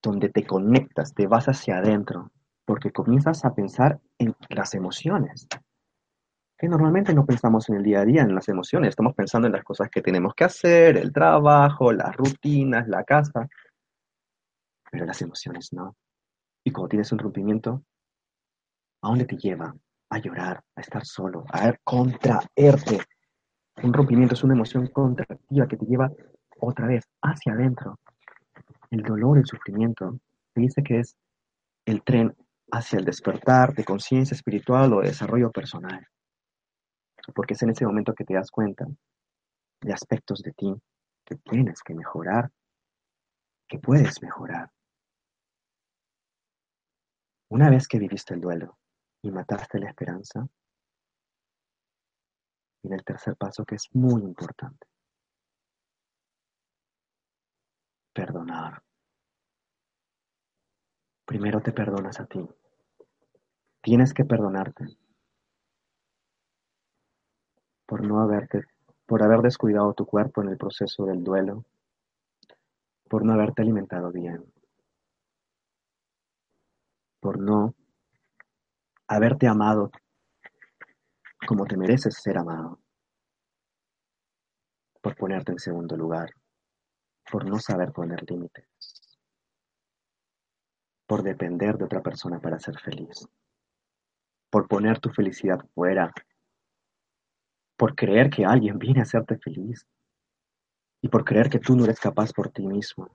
[0.04, 2.30] donde te conectas, te vas hacia adentro,
[2.66, 5.48] porque comienzas a pensar en las emociones.
[6.58, 9.54] Que normalmente no pensamos en el día a día, en las emociones, estamos pensando en
[9.54, 13.48] las cosas que tenemos que hacer, el trabajo, las rutinas, la casa,
[14.92, 15.96] pero las emociones no.
[16.66, 17.86] Y cuando tienes un rompimiento,
[19.02, 19.76] ¿a dónde te lleva?
[20.10, 23.00] A llorar, a estar solo, a contraerte.
[23.82, 26.12] Un rompimiento es una emoción contractiva que te lleva
[26.60, 28.00] otra vez hacia adentro.
[28.90, 30.20] El dolor, el sufrimiento,
[30.54, 31.16] te dice que es
[31.86, 32.36] el tren
[32.72, 36.06] hacia el despertar de conciencia espiritual o de desarrollo personal.
[37.34, 38.86] Porque es en ese momento que te das cuenta
[39.82, 40.74] de aspectos de ti
[41.26, 42.52] que tienes que mejorar,
[43.68, 44.70] que puedes mejorar.
[47.50, 48.78] Una vez que viviste el duelo
[49.22, 50.48] y mataste la esperanza,
[52.82, 54.88] viene el tercer paso que es muy importante.
[58.14, 58.82] Perdonar.
[61.26, 62.46] Primero te perdonas a ti.
[63.82, 64.86] Tienes que perdonarte
[67.92, 68.64] por no haberte,
[69.06, 71.66] por haber descuidado tu cuerpo en el proceso del duelo,
[73.10, 74.46] por no haberte alimentado bien,
[77.20, 77.76] por no
[79.12, 79.92] haberte amado
[81.46, 82.80] como te mereces ser amado,
[85.02, 86.30] por ponerte en segundo lugar,
[87.30, 89.20] por no saber poner límites,
[91.06, 93.28] por depender de otra persona para ser feliz,
[94.50, 96.14] por poner tu felicidad fuera,
[97.76, 99.86] por creer que alguien viene a hacerte feliz
[101.02, 103.14] y por creer que tú no eres capaz por ti mismo.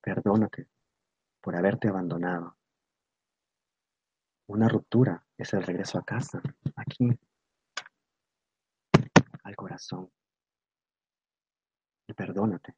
[0.00, 0.68] Perdónate
[1.40, 2.57] por haberte abandonado.
[4.48, 6.40] Una ruptura es el regreso a casa,
[6.74, 7.10] aquí,
[9.42, 10.10] al corazón.
[12.06, 12.74] Y perdónate.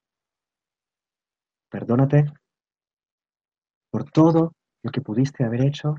[1.70, 2.24] Perdónate
[3.88, 5.94] por todo lo que pudiste haber hecho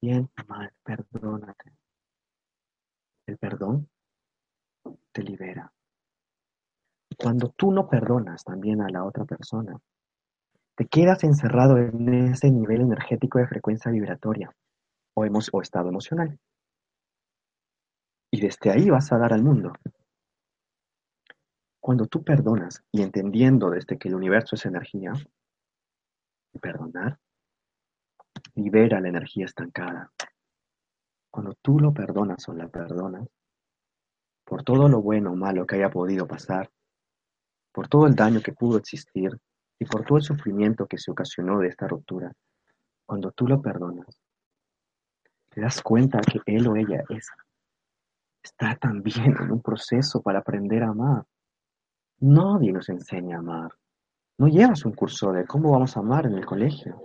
[0.00, 0.72] bien o mal.
[0.82, 1.74] Perdónate.
[3.26, 3.90] El perdón
[5.12, 5.70] te libera.
[7.18, 9.78] Cuando tú no perdonas también a la otra persona,
[10.74, 14.50] te quedas encerrado en ese nivel energético de frecuencia vibratoria
[15.20, 16.38] o, o estado emocional.
[18.30, 19.72] Y desde ahí vas a dar al mundo.
[21.80, 25.12] Cuando tú perdonas y entendiendo desde que el universo es energía,
[26.60, 27.18] perdonar
[28.54, 30.12] libera la energía estancada.
[31.30, 33.28] Cuando tú lo perdonas o la perdonas,
[34.44, 36.70] por todo lo bueno o malo que haya podido pasar,
[37.72, 39.38] por todo el daño que pudo existir,
[39.80, 42.32] y por todo el sufrimiento que se ocasionó de esta ruptura,
[43.06, 44.19] cuando tú lo perdonas,
[45.50, 47.28] te das cuenta que él o ella es,
[48.42, 51.24] está también en un proceso para aprender a amar.
[52.20, 53.72] Nadie nos enseña a amar.
[54.38, 57.02] No llevas un curso de cómo vamos a amar en el colegio.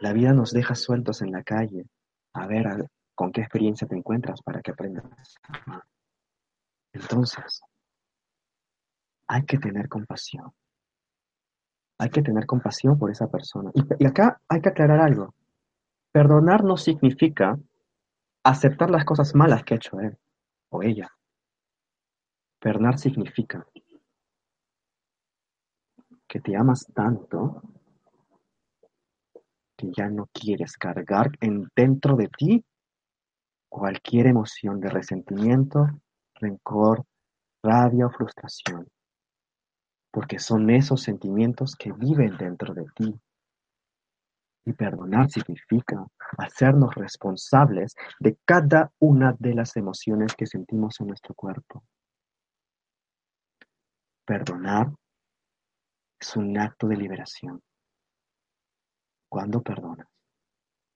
[0.00, 1.86] La vida nos deja sueltos en la calle
[2.32, 5.84] a ver con qué experiencia te encuentras para que aprendas a amar.
[6.92, 7.60] Entonces,
[9.28, 10.52] hay que tener compasión
[11.98, 13.70] hay que tener compasión por esa persona.
[13.98, 15.34] Y, acá hay que aclarar algo.
[16.14, 17.58] Perdonar no significa
[18.44, 20.16] aceptar las cosas malas que ha hecho él
[20.70, 21.10] o ella.
[22.60, 23.66] Perdonar significa
[26.28, 27.62] que te amas tanto
[29.76, 32.64] que ya no quieres cargar en dentro de ti
[33.68, 35.88] cualquier emoción de resentimiento,
[36.36, 37.04] rencor,
[37.60, 38.86] rabia o frustración
[40.12, 43.20] porque son esos sentimientos que viven dentro de ti.
[44.66, 46.06] Y perdonar significa
[46.38, 51.84] hacernos responsables de cada una de las emociones que sentimos en nuestro cuerpo.
[54.24, 54.90] Perdonar
[56.18, 57.62] es un acto de liberación.
[59.28, 60.08] Cuando perdonas,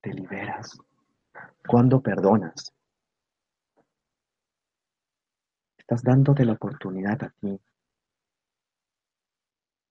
[0.00, 0.78] te liberas.
[1.66, 2.72] Cuando perdonas,
[5.76, 7.60] estás dándote la oportunidad a ti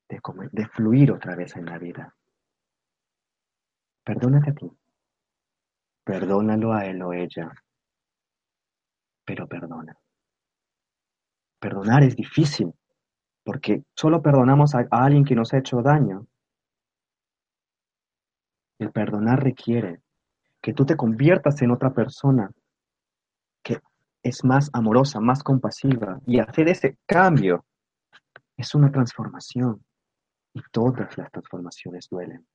[0.09, 2.16] de, fluir otra vez en la vida.
[4.07, 4.71] Perdónate a ti.
[6.05, 7.51] Perdónalo a él o ella.
[9.25, 9.97] Pero perdona.
[11.59, 12.73] Perdonar es difícil
[13.43, 16.25] porque solo perdonamos a, a alguien que nos ha hecho daño.
[18.79, 20.01] El perdonar requiere
[20.61, 22.49] que tú te conviertas en otra persona
[23.61, 23.81] que
[24.23, 27.65] es más amorosa, más compasiva y hacer ese cambio
[28.55, 29.83] es una transformación
[30.53, 32.47] y todas las transformaciones duelen.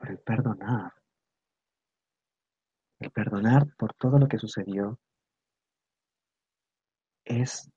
[0.00, 0.92] Pero el perdonar,
[3.00, 4.98] el perdonar por todo lo que sucedió,
[7.24, 7.70] es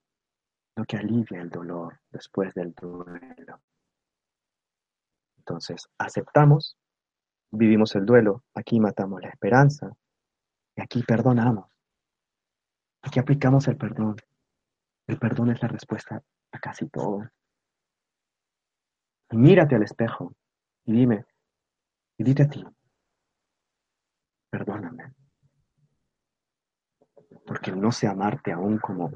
[0.76, 3.62] lo que alivia el dolor después del duelo.
[5.38, 6.78] Entonces, aceptamos,
[7.52, 9.92] vivimos el duelo, aquí matamos la esperanza
[10.76, 11.70] y aquí perdonamos.
[13.02, 14.16] Aquí aplicamos el perdón.
[15.08, 17.30] El perdón es la respuesta a casi todo.
[19.32, 20.34] mírate al espejo
[20.86, 21.26] y dime,
[22.18, 22.64] y dite a ti,
[24.50, 25.14] perdóname.
[27.46, 29.12] Porque no sé amarte aún como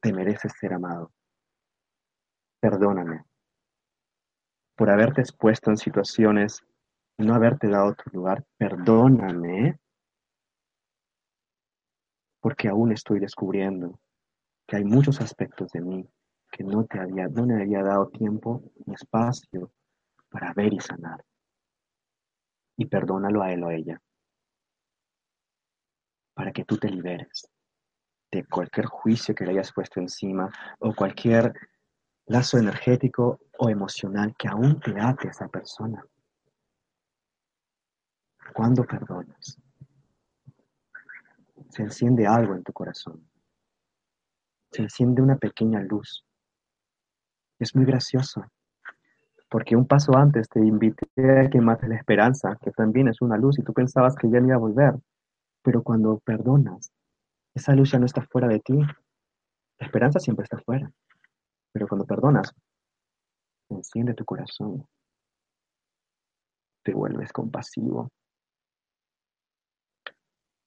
[0.00, 1.12] te mereces ser amado.
[2.60, 3.24] Perdóname
[4.78, 6.64] por haberte expuesto en situaciones
[7.18, 8.44] y no haberte dado tu lugar.
[8.56, 9.76] Perdóname
[12.40, 13.98] porque aún estoy descubriendo
[14.68, 16.08] que hay muchos aspectos de mí
[16.52, 19.72] que no te había, no me había dado tiempo ni espacio
[20.30, 21.24] para ver y sanar.
[22.78, 24.00] Y perdónalo a él o ella,
[26.32, 27.50] para que tú te liberes
[28.30, 31.52] de cualquier juicio que le hayas puesto encima o cualquier
[32.26, 36.04] lazo energético o emocional que aún te ate a esa persona.
[38.54, 39.58] Cuando perdonas,
[41.70, 43.28] se enciende algo en tu corazón.
[44.70, 46.24] Se enciende una pequeña luz.
[47.58, 48.44] Es muy gracioso,
[49.48, 53.38] porque un paso antes te invité a que mates la esperanza, que también es una
[53.38, 54.94] luz y tú pensabas que ya no iba a volver.
[55.62, 56.90] Pero cuando perdonas,
[57.54, 58.78] esa luz ya no está fuera de ti.
[59.78, 60.90] La esperanza siempre está fuera.
[61.72, 62.54] Pero cuando perdonas,
[63.70, 64.86] enciende tu corazón.
[66.82, 68.10] Te vuelves compasivo.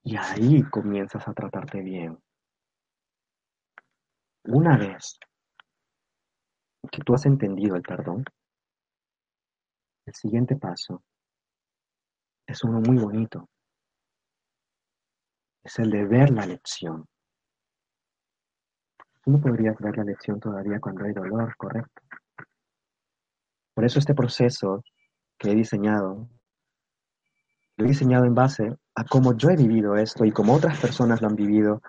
[0.04, 2.18] Y ahí comienzas a tratarte bien.
[4.46, 5.20] Una vez
[6.92, 8.26] que tú has entendido el perdón,
[10.06, 11.04] el siguiente paso
[12.46, 13.48] es uno muy bonito.
[15.64, 17.08] Es el de ver la lección.
[19.24, 22.02] Tú no podrías ver la lección todavía cuando hay dolor, correcto.
[23.74, 24.84] Por eso este proceso
[25.38, 26.28] que he diseñado,
[27.78, 31.22] lo he diseñado en base a cómo yo he vivido esto y cómo otras personas
[31.22, 31.82] lo han vivido.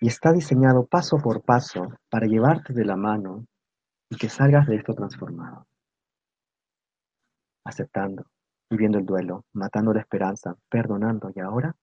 [0.00, 3.46] Y está diseñado paso por paso para llevarte de la mano
[4.08, 5.67] y que salgas de esto transformado.
[7.68, 8.24] Aceptando,
[8.70, 11.30] viviendo el duelo, matando la esperanza, perdonando.
[11.34, 11.76] ¿Y ahora?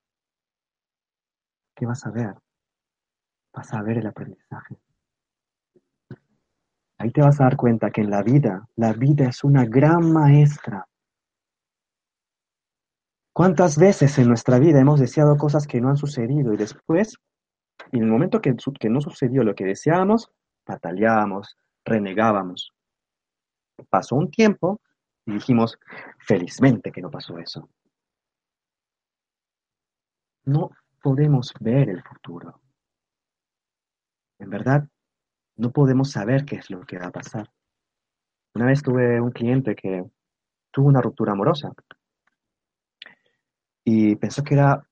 [1.75, 2.35] ¿Qué vas a ver?
[3.53, 4.77] Vas a ver el aprendizaje.
[6.97, 10.11] Ahí te vas a dar cuenta que en la vida, la vida es una gran
[10.11, 10.87] maestra
[13.35, 17.17] ¿Cuántas veces en nuestra vida hemos deseado cosas que no han sucedido y después,
[17.91, 20.31] en el momento que, que no sucedió lo que deseábamos,
[20.63, 22.71] pataleábamos, renegábamos?
[23.89, 24.79] Pasó un tiempo
[25.25, 25.77] y dijimos,
[26.19, 27.69] felizmente que no pasó eso.
[30.43, 30.69] No
[31.01, 32.61] podemos ver el futuro.
[34.37, 34.87] En verdad,
[35.55, 37.49] no podemos saber qué es lo que va a pasar.
[38.53, 40.05] Una vez tuve un cliente que
[40.71, 41.71] tuvo una ruptura amorosa
[43.83, 44.87] y pensó que era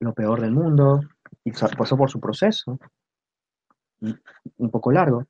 [0.00, 1.00] lo peor del mundo
[1.44, 2.78] y pasó por su proceso,
[4.00, 5.26] un poco largo.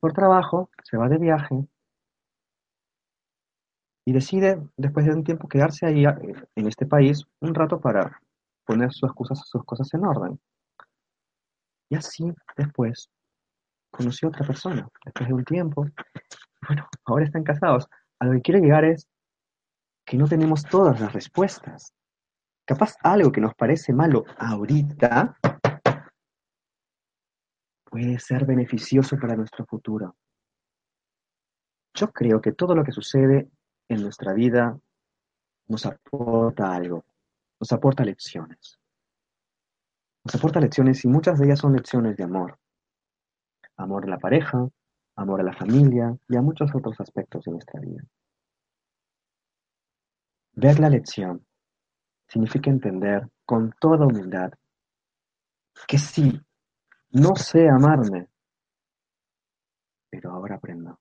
[0.00, 1.66] Por trabajo, se va de viaje
[4.06, 8.20] y decide, después de un tiempo, quedarse ahí en este país un rato para
[8.66, 10.40] poner sus cosas, sus cosas en orden.
[11.90, 12.24] Y así,
[12.56, 13.08] después,
[13.90, 15.86] conoció a otra persona, después de un tiempo.
[16.66, 17.86] Bueno, ahora están casados.
[18.18, 19.06] A lo que quiere llegar es
[20.06, 21.92] que no tenemos todas las respuestas.
[22.66, 25.36] Capaz algo que nos parece malo ahorita
[27.84, 30.16] puede ser beneficioso para nuestro futuro.
[31.94, 33.50] Yo creo que todo lo que sucede
[33.88, 34.78] en nuestra vida
[35.68, 37.04] nos aporta algo,
[37.60, 38.78] nos aporta lecciones.
[40.24, 42.58] Nos aporta lecciones y muchas de ellas son lecciones de amor.
[43.76, 44.68] Amor a la pareja,
[45.16, 48.02] amor a la familia y a muchos otros aspectos de nuestra vida.
[50.52, 51.44] Ver la lección
[52.28, 54.52] significa entender con toda humildad
[55.86, 56.40] que sí,
[57.10, 58.28] no sé amarme,
[60.08, 60.98] pero ahora aprendo.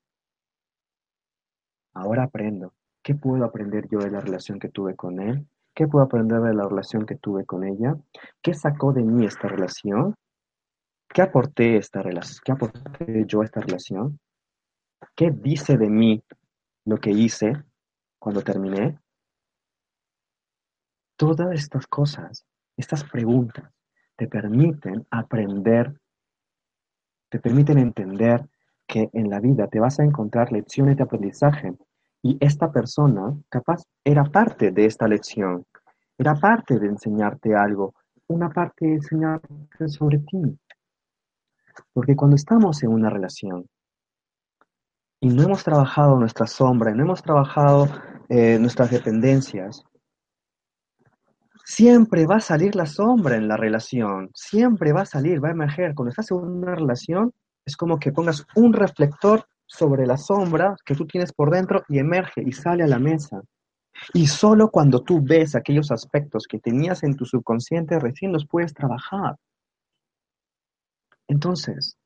[1.93, 2.73] Ahora aprendo.
[3.01, 5.45] ¿Qué puedo aprender yo de la relación que tuve con él?
[5.75, 7.95] ¿Qué puedo aprender de la relación que tuve con ella?
[8.41, 10.15] ¿Qué sacó de mí esta relación?
[11.09, 12.39] ¿Qué aporté esta relación?
[12.43, 14.19] ¿Qué aporté yo a esta relación?
[15.15, 16.23] ¿Qué dice de mí
[16.85, 17.63] lo que hice
[18.19, 18.99] cuando terminé?
[21.17, 22.45] Todas estas cosas,
[22.77, 23.71] estas preguntas,
[24.15, 25.99] te permiten aprender,
[27.29, 28.47] te permiten entender
[28.93, 31.73] que en la vida te vas a encontrar lecciones de aprendizaje
[32.21, 35.65] Y esta persona, capaz, era parte de esta lección,
[36.15, 37.95] era parte de enseñarte algo,
[38.27, 40.59] una parte de enseñarte sobre ti.
[41.91, 43.67] Porque cuando estamos en una relación
[45.19, 47.87] y no hemos trabajado nuestra sombra, no hemos trabajado
[48.29, 49.83] eh, nuestras dependencias,
[51.65, 55.53] siempre va a salir la sombra en la relación, siempre va a salir, va a
[55.53, 55.95] emerger.
[55.95, 57.33] Cuando estás en una relación,
[57.65, 61.99] es como que pongas un reflector sobre la sombra que tú tienes por dentro y
[61.99, 63.41] emerge y sale a la mesa.
[64.13, 68.73] Y solo cuando tú ves aquellos aspectos que tenías en tu subconsciente, recién los puedes
[68.73, 69.37] trabajar.
[71.27, 71.97] Entonces,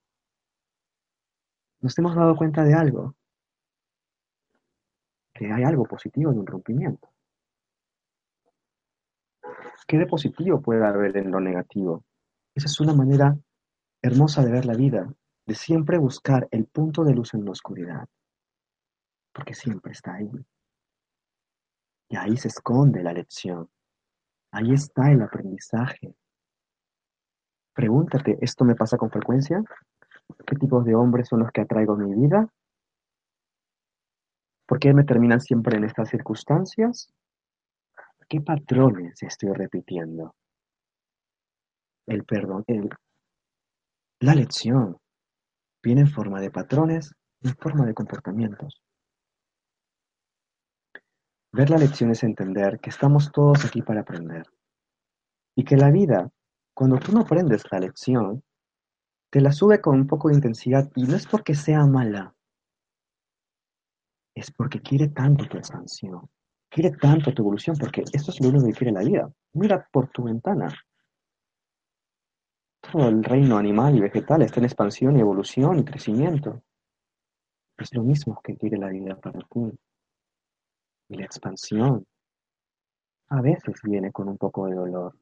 [1.82, 3.16] nos hemos dado cuenta de algo,
[5.34, 7.10] que hay algo positivo en un rompimiento.
[9.88, 12.04] ¿Qué de positivo puede haber en lo negativo?
[12.54, 13.38] Esa es una manera
[14.02, 15.14] hermosa de ver la vida,
[15.48, 18.08] de siempre buscar el punto de luz en la oscuridad,
[19.34, 20.30] porque siempre está ahí.
[22.10, 23.70] Y ahí se esconde la lección,
[24.52, 26.14] ahí está el aprendizaje.
[27.74, 29.64] Pregúntate, ¿esto me pasa con frecuencia?
[30.46, 32.50] ¿Qué tipos de hombres son los que atraigo a mi vida?
[34.66, 37.14] ¿Por qué me terminan siempre en estas circunstancias?
[38.28, 40.36] ¿Qué patrones estoy repitiendo?
[42.06, 42.66] El perdón,
[44.20, 44.98] la lección
[45.88, 48.84] viene en forma de patrones, en forma de comportamientos.
[51.54, 54.46] Ver la lección es entender que estamos todos aquí para aprender.
[55.56, 56.30] Y que la vida,
[56.74, 58.44] cuando tú no aprendes la lección,
[59.32, 62.36] te la sube con un poco de intensidad y no es porque sea mala,
[64.36, 66.30] es porque quiere tanto tu expansión,
[66.70, 69.32] quiere tanto tu evolución, porque esto es lo único que quiere la vida.
[69.54, 70.68] Mira por tu ventana.
[72.92, 76.64] Todo el reino animal y vegetal está en expansión y evolución y crecimiento.
[77.78, 79.78] Es lo mismo que quiere la vida para ti.
[81.10, 82.06] Y la expansión
[83.30, 85.18] a veces viene con un poco de dolor.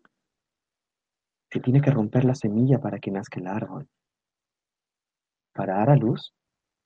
[1.51, 3.88] Se tiene que romper la semilla para que nazca el árbol.
[5.53, 6.34] Para dar a luz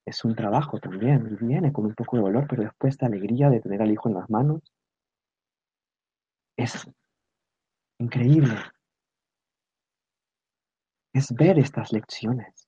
[0.06, 3.50] es un trabajo también, y viene con un poco de dolor, pero después la alegría
[3.50, 4.62] de tener al hijo en las manos
[6.58, 6.90] es
[8.00, 8.56] increíble.
[11.14, 12.68] Es ver estas lecciones,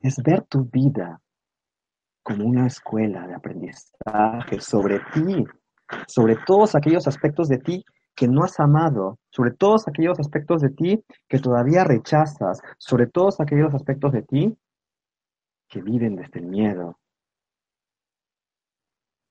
[0.00, 1.20] es ver tu vida
[2.22, 5.44] como una escuela de aprendizaje sobre ti,
[6.06, 10.70] sobre todos aquellos aspectos de ti que no has amado, sobre todos aquellos aspectos de
[10.70, 14.58] ti que todavía rechazas, sobre todos aquellos aspectos de ti
[15.68, 16.98] que viven desde el miedo.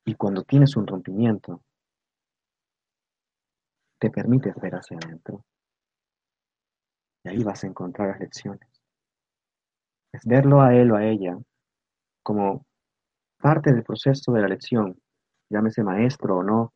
[0.06, 1.62] Y cuando tienes un rompimiento,
[4.00, 5.44] te permites ver hacia adentro.
[7.28, 8.68] Ahí vas a encontrar las lecciones.
[10.14, 11.38] Es verlo a él o a ella
[12.24, 12.66] como
[13.38, 15.00] parte del proceso de la lección,
[15.50, 16.74] llámese maestro o no,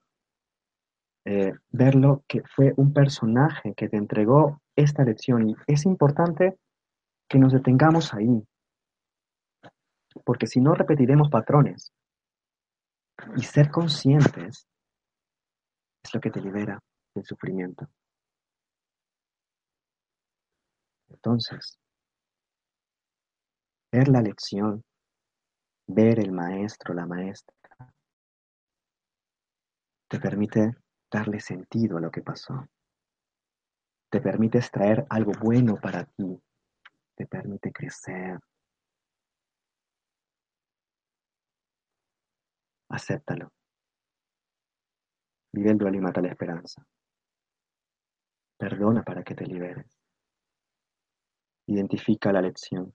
[1.25, 5.49] eh, verlo que fue un personaje que te entregó esta lección.
[5.49, 6.57] Y es importante
[7.27, 8.43] que nos detengamos ahí,
[10.25, 11.93] porque si no repetiremos patrones.
[13.35, 14.67] Y ser conscientes
[16.03, 16.79] es lo que te libera
[17.13, 17.87] del sufrimiento.
[21.11, 21.77] Entonces,
[23.91, 24.83] ver la lección,
[25.87, 27.55] ver el maestro, la maestra,
[30.07, 30.75] te permite
[31.11, 32.67] darle sentido a lo que pasó.
[34.09, 36.41] Te permite extraer algo bueno para ti.
[37.15, 38.39] Te permite crecer,
[42.91, 43.53] Acéptalo.
[45.53, 46.85] Vive el duelo y mata la esperanza.
[48.57, 50.00] Perdona para que te liberes.
[51.67, 52.93] Identifica la lección.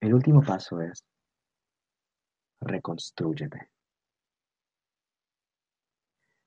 [0.00, 1.04] El último paso es
[2.60, 3.70] reconstrúyete.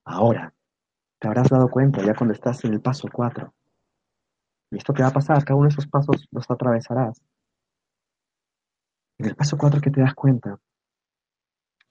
[0.05, 0.53] Ahora,
[1.19, 3.53] te habrás dado cuenta ya cuando estás en el paso 4.
[4.71, 7.21] Y esto te va a pasar, cada uno de esos pasos los atravesarás.
[9.19, 10.59] En el paso 4 que te das cuenta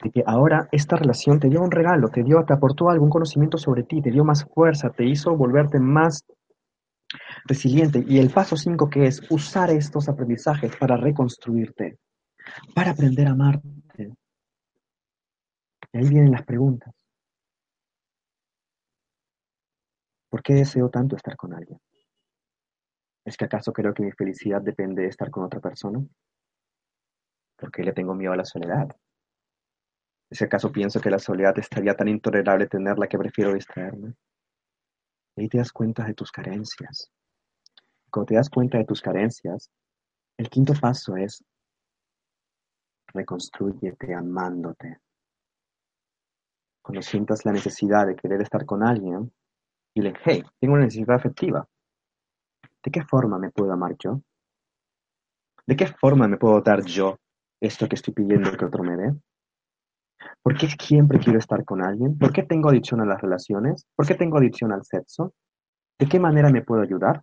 [0.03, 3.57] de que ahora esta relación te dio un regalo, te dio, te aportó algún conocimiento
[3.57, 6.25] sobre ti, te dio más fuerza, te hizo volverte más
[7.45, 8.05] resiliente.
[8.07, 11.99] Y el paso 5 que es usar estos aprendizajes para reconstruirte,
[12.75, 14.15] para aprender a amarte.
[15.93, 16.93] Y ahí vienen las preguntas.
[20.31, 21.79] ¿Por qué deseo tanto estar con alguien?
[23.25, 26.01] ¿Es que acaso creo que mi felicidad depende de estar con otra persona?
[27.57, 28.89] ¿Por qué le tengo miedo a la soledad?
[30.33, 34.15] si acaso pienso que la soledad estaría tan intolerable tenerla que prefiero distraerme.
[35.37, 37.11] Ahí te das cuenta de tus carencias.
[38.11, 39.71] Cuando te das cuenta de tus carencias,
[40.37, 41.43] el quinto paso es
[43.15, 44.99] reconstruyete amándote,
[46.83, 49.33] Cuando sientas la necesidad de querer estar con alguien,
[49.95, 51.67] dile, hey, tengo una necesidad afectiva.
[52.83, 54.21] ¿De qué forma me puedo amar yo?
[55.65, 57.19] ¿De qué forma me puedo dar yo
[57.61, 59.15] esto que estoy pidiendo que otro me dé?
[60.43, 62.19] ¿Por qué siempre quiero estar con alguien?
[62.19, 63.87] ¿Por qué tengo adicción a las relaciones?
[63.95, 65.35] ¿Por qué tengo adicción al sexo?
[65.99, 67.23] ¿De qué manera me puedo ayudar?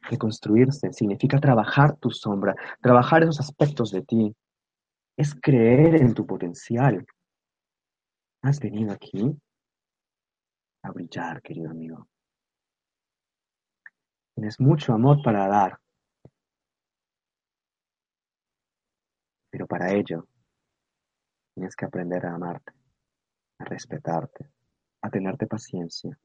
[0.00, 4.34] Reconstruirse significa trabajar tu sombra, trabajar esos aspectos de ti.
[5.16, 7.06] Es creer en tu potencial.
[8.42, 9.36] Has venido aquí
[10.82, 12.08] a brillar, querido amigo.
[14.34, 15.78] Tienes mucho amor para dar.
[19.50, 20.26] Pero para ello
[21.56, 22.72] tienes que aprender a amarte,
[23.58, 24.50] a respetarte,
[25.00, 26.16] a tenerte paciencia,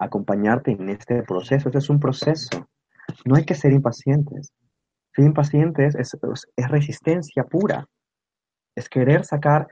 [0.00, 1.68] a acompañarte en este proceso.
[1.68, 2.68] Este es un proceso.
[3.24, 4.52] No hay que ser impacientes.
[5.14, 6.18] Ser impacientes es,
[6.56, 7.86] es resistencia pura.
[8.74, 9.68] Es querer sacar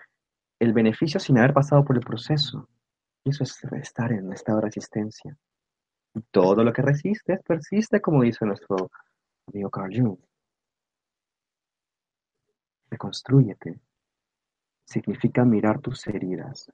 [0.61, 2.69] el beneficio sin haber pasado por el proceso.
[3.25, 5.37] Eso es estar en un estado de resistencia.
[6.15, 8.89] Y todo lo que resiste persiste, como dice nuestro
[9.49, 10.19] amigo Carl Jung.
[12.89, 13.81] Reconstrúyete.
[14.87, 16.73] Significa mirar tus heridas.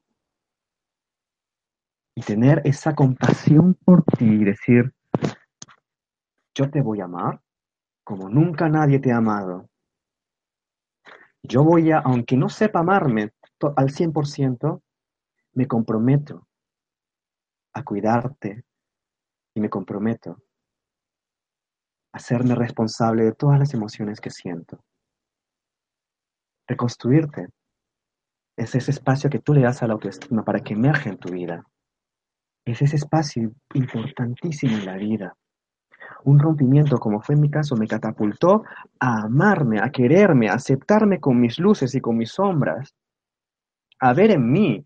[2.14, 4.92] Y tener esa compasión por ti y decir,
[6.54, 7.40] yo te voy a amar
[8.04, 9.68] como nunca nadie te ha amado.
[11.42, 13.32] Yo voy a, aunque no sepa amarme
[13.76, 14.82] al 100%,
[15.54, 16.46] me comprometo
[17.74, 18.64] a cuidarte
[19.54, 20.42] y me comprometo
[22.12, 24.84] a hacerme responsable de todas las emociones que siento.
[26.66, 27.48] Reconstruirte
[28.56, 31.32] es ese espacio que tú le das a la autoestima para que emerge en tu
[31.32, 31.64] vida.
[32.64, 35.36] Es ese espacio importantísimo en la vida.
[36.24, 38.64] Un rompimiento, como fue en mi caso, me catapultó
[39.00, 42.94] a amarme, a quererme, a aceptarme con mis luces y con mis sombras,
[43.98, 44.84] a ver en mí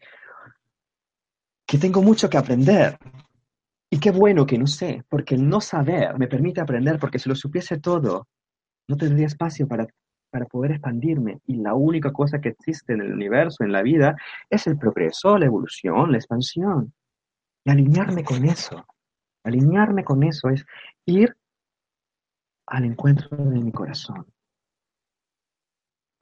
[1.66, 2.98] que tengo mucho que aprender.
[3.90, 7.28] Y qué bueno que no sé, porque el no saber me permite aprender, porque si
[7.28, 8.28] lo supiese todo,
[8.88, 9.86] no tendría espacio para,
[10.36, 11.40] para poder expandirme.
[11.46, 14.16] Y la única cosa que existe en el universo, en la vida,
[14.50, 16.92] es el progreso, la evolución, la expansión.
[17.64, 18.86] Y alinearme con eso,
[19.44, 20.66] alinearme con eso es
[21.06, 21.34] ir
[22.66, 24.26] al encuentro de mi corazón.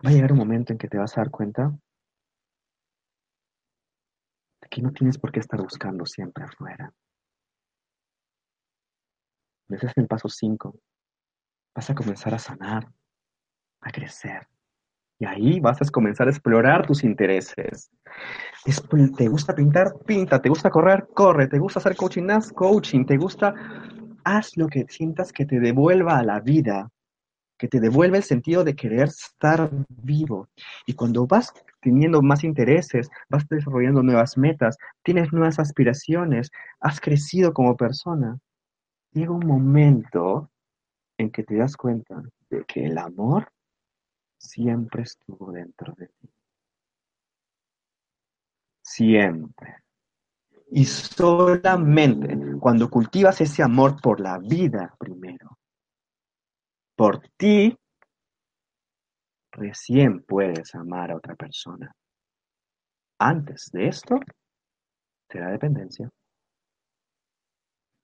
[0.05, 1.77] Va a llegar un momento en que te vas a dar cuenta
[4.71, 6.93] que no tienes por qué estar buscando siempre afuera.
[9.71, 10.79] Es el paso 5.
[11.75, 12.87] Vas a comenzar a sanar,
[13.85, 14.49] a crecer.
[15.19, 17.91] Y ahí vas a comenzar a explorar tus intereses.
[19.17, 19.95] ¿Te gusta pintar?
[20.05, 20.43] Pinta.
[20.43, 21.07] ¿Te gusta correr?
[21.15, 21.47] Corre.
[21.47, 22.29] ¿Te gusta hacer coaching?
[22.31, 23.05] Haz coaching.
[23.05, 23.55] ¿Te gusta?
[24.25, 26.91] Haz lo que sientas que te devuelva a la vida,
[27.59, 30.49] que te devuelva el sentido de querer estar vivo.
[30.87, 37.53] Y cuando vas teniendo más intereses, vas desarrollando nuevas metas, tienes nuevas aspiraciones, has crecido
[37.53, 38.39] como persona.
[39.13, 40.51] Llega un momento
[41.19, 43.49] en que te das cuenta de que el amor
[44.45, 46.31] siempre estuvo dentro de ti.
[48.83, 49.85] Siempre.
[50.71, 55.59] Y solamente cuando cultivas ese amor por la vida primero,
[56.97, 57.77] por ti,
[59.53, 61.95] recién puedes amar a otra persona.
[63.19, 64.19] Antes de esto,
[65.29, 66.11] será dependencia.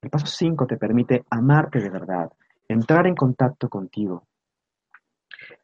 [0.02, 2.32] El paso 5 te permite amarte de verdad,
[2.68, 4.26] entrar en contacto contigo.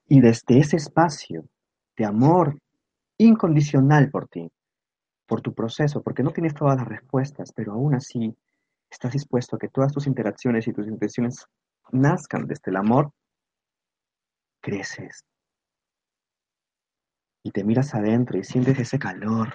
[0.09, 1.45] Y desde ese espacio
[1.97, 2.59] de amor
[3.19, 4.51] incondicional por ti,
[5.27, 8.37] por tu proceso, porque no tienes todas las respuestas, pero aún así
[8.91, 11.47] estás dispuesto a que todas tus interacciones y tus intenciones
[11.91, 13.11] nazcan desde el amor,
[14.61, 15.25] creces,
[17.47, 19.55] y te miras adentro y sientes ese calor,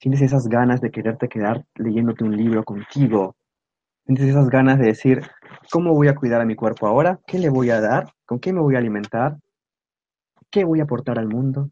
[0.00, 3.34] sientes esas ganas de quererte quedar leyéndote un libro contigo,
[4.08, 5.20] sientes esas ganas de decir,
[5.70, 7.20] ¿cómo voy a cuidar a mi cuerpo ahora?
[7.26, 8.10] ¿Qué le voy a dar?
[8.24, 9.36] ¿Con qué me voy a alimentar?
[10.50, 11.70] ¿Qué voy a aportar al mundo?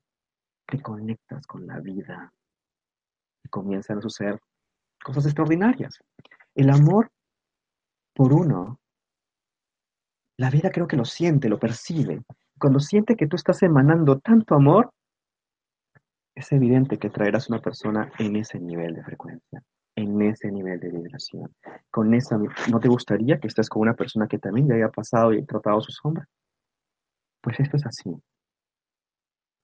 [0.67, 2.31] Te conectas con la vida
[3.43, 4.39] y comienzan a suceder
[5.03, 5.99] cosas extraordinarias.
[6.55, 7.11] El amor
[8.15, 8.81] por uno,
[10.37, 12.23] la vida creo que lo siente, lo percibe,
[12.59, 14.91] cuando siente que tú estás emanando tanto amor,
[16.35, 19.63] es evidente que traerás una persona en ese nivel de frecuencia,
[19.97, 21.55] en ese nivel de vibración.
[21.91, 25.33] Con esa, ¿no te gustaría que estés con una persona que también ya haya pasado
[25.33, 26.29] y tratado su sombra?
[27.41, 28.15] Pues esto es así.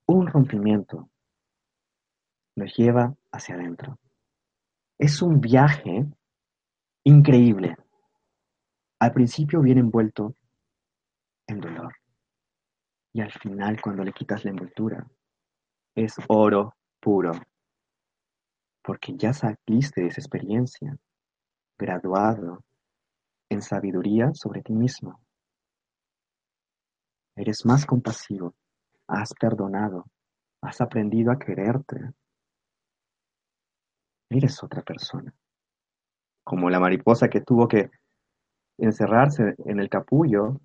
[0.06, 1.10] Un rompimiento
[2.56, 3.98] nos lleva hacia adentro.
[4.98, 6.06] Es un viaje
[7.04, 7.76] increíble.
[9.00, 10.34] Al principio viene envuelto
[11.46, 11.94] en dolor.
[13.12, 15.06] Y al final, cuando le quitas la envoltura,
[15.94, 17.32] es oro puro,
[18.82, 20.96] porque ya saliste de esa experiencia,
[21.78, 22.64] graduado
[23.48, 25.20] en sabiduría sobre ti mismo.
[27.36, 28.54] Eres más compasivo,
[29.06, 30.04] has perdonado,
[30.60, 32.12] has aprendido a quererte.
[34.30, 35.32] Eres otra persona.
[36.44, 37.90] Como la mariposa que tuvo que
[38.78, 40.60] encerrarse en el capullo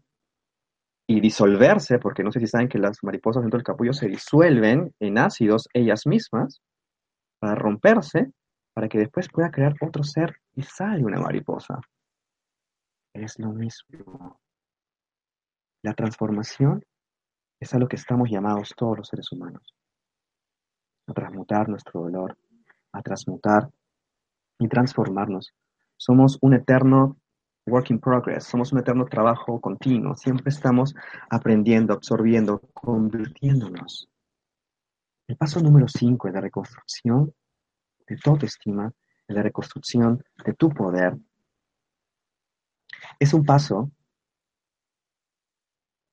[1.07, 4.93] y disolverse, porque no sé si saben que las mariposas dentro del capullo se disuelven
[4.99, 6.61] en ácidos ellas mismas
[7.39, 8.31] para romperse,
[8.73, 11.79] para que después pueda crear otro ser y sale una mariposa.
[13.13, 14.39] Es lo mismo.
[15.83, 16.83] La transformación
[17.59, 19.73] es a lo que estamos llamados todos los seres humanos.
[21.07, 22.37] A transmutar nuestro dolor,
[22.91, 23.69] a transmutar
[24.59, 25.53] y transformarnos.
[25.95, 27.17] Somos un eterno
[27.65, 30.95] work in progress, somos un eterno trabajo continuo, siempre estamos
[31.29, 34.09] aprendiendo, absorbiendo, convirtiéndonos.
[35.27, 37.33] El paso número 5 es la reconstrucción
[38.07, 38.91] de tu autoestima,
[39.27, 41.17] es la reconstrucción de tu poder.
[43.19, 43.91] Es un paso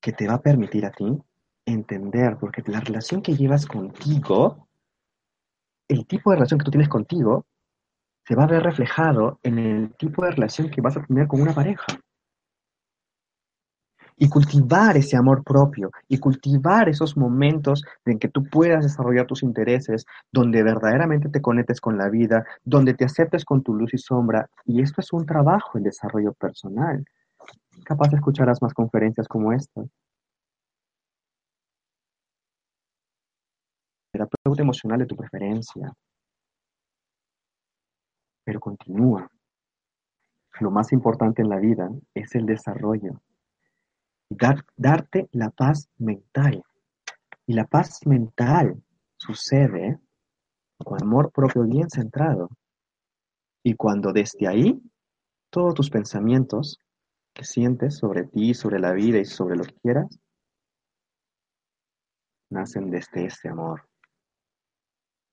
[0.01, 1.07] que te va a permitir a ti
[1.65, 4.69] entender, porque la relación que llevas contigo,
[5.89, 7.47] el tipo de relación que tú tienes contigo,
[8.27, 11.41] se va a ver reflejado en el tipo de relación que vas a tener con
[11.41, 11.87] una pareja.
[14.17, 19.43] Y cultivar ese amor propio y cultivar esos momentos en que tú puedas desarrollar tus
[19.43, 23.99] intereses, donde verdaderamente te conectes con la vida, donde te aceptes con tu luz y
[23.99, 24.49] sombra.
[24.65, 27.05] Y esto es un trabajo en desarrollo personal.
[27.85, 29.83] Capaz escucharás más conferencias como esta.
[34.13, 35.93] Terapeuta emocional de tu preferencia,
[38.45, 39.29] pero continúa.
[40.61, 43.21] Lo más importante en la vida es el desarrollo.
[44.29, 46.63] Dar, darte la paz mental.
[47.47, 48.83] Y la paz mental
[49.17, 49.99] sucede
[50.79, 52.49] con amor propio bien centrado.
[53.63, 54.83] Y cuando desde ahí
[55.51, 56.79] todos tus pensamientos
[57.33, 60.19] que sientes sobre ti, sobre la vida y sobre lo que quieras,
[62.51, 63.89] nacen desde ese amor,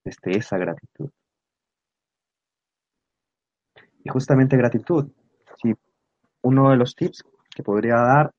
[0.03, 1.09] desde esa gratitud.
[4.03, 5.11] Y justamente gratitud.
[5.61, 5.73] Si
[6.41, 7.23] uno de los tips
[7.55, 8.33] que podría dar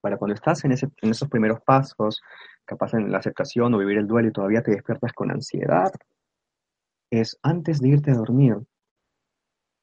[0.00, 2.20] para cuando estás en, esos primeros pasos,
[2.64, 5.92] capaz en la aceptación o vivir el duelo y todavía te despiertas con ansiedad,
[7.10, 8.56] es antes de irte a dormir,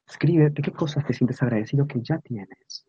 [0.07, 2.85] escribe qué cosas te sientes agradecido que ya tienes.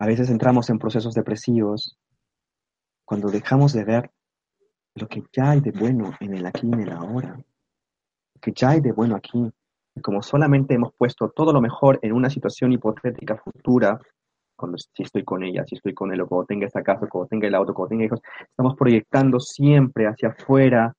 [0.00, 1.96] A veces entramos en procesos depresivos
[3.04, 4.10] cuando dejamos de ver
[4.94, 7.38] lo que ya hay de bueno en el aquí y en el ahora
[8.42, 9.50] que ya hay de bueno aquí.
[10.00, 14.00] Como solamente hemos puesto todo lo mejor en una situación hipotética futura,
[14.56, 17.28] cuando si estoy con ella, si estoy con él, o cuando tenga esta casa, cuando
[17.28, 20.94] tenga el auto, cuando tenga hijos, estamos proyectando siempre hacia afuera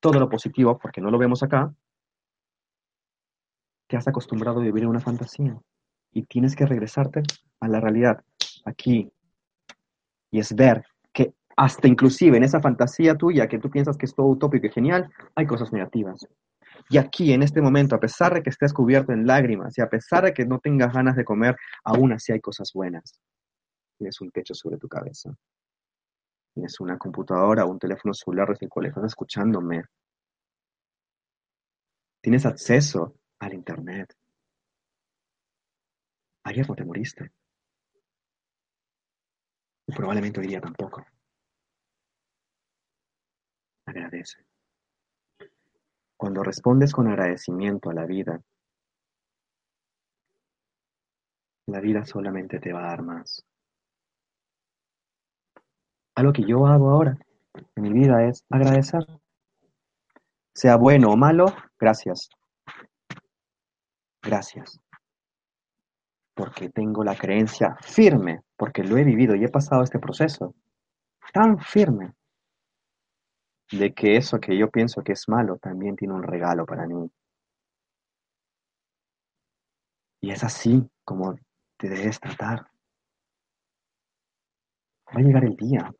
[0.00, 1.72] todo lo positivo, porque no lo vemos acá,
[3.86, 5.60] te has acostumbrado a vivir en una fantasía
[6.12, 7.22] y tienes que regresarte
[7.60, 8.24] a la realidad,
[8.64, 9.12] aquí.
[10.30, 14.14] Y es ver que hasta inclusive en esa fantasía tuya que tú piensas que es
[14.14, 16.26] todo utópico y genial, hay cosas negativas.
[16.88, 19.88] Y aquí, en este momento, a pesar de que estés cubierto en lágrimas y a
[19.88, 23.18] pesar de que no tengas ganas de comer, aún así hay cosas buenas.
[23.98, 25.34] Tienes un techo sobre tu cabeza.
[26.54, 29.84] Tienes una computadora un teléfono celular desde el cual estás escuchándome.
[32.20, 34.14] Tienes acceso al Internet.
[36.44, 37.32] Ayer no te moriste.
[39.86, 41.04] Y probablemente hoy día tampoco.
[43.86, 44.51] Agradece.
[46.22, 48.40] Cuando respondes con agradecimiento a la vida,
[51.66, 53.44] la vida solamente te va a dar más.
[56.14, 57.18] Algo que yo hago ahora
[57.74, 59.04] en mi vida es agradecer.
[60.54, 61.46] Sea bueno o malo,
[61.76, 62.28] gracias.
[64.22, 64.78] Gracias.
[66.36, 70.54] Porque tengo la creencia firme, porque lo he vivido y he pasado este proceso
[71.32, 72.14] tan firme
[73.72, 77.10] de que eso que yo pienso que es malo también tiene un regalo para mí.
[80.20, 81.36] Y es así como
[81.78, 82.66] te debes tratar.
[85.14, 85.92] Va a llegar el día.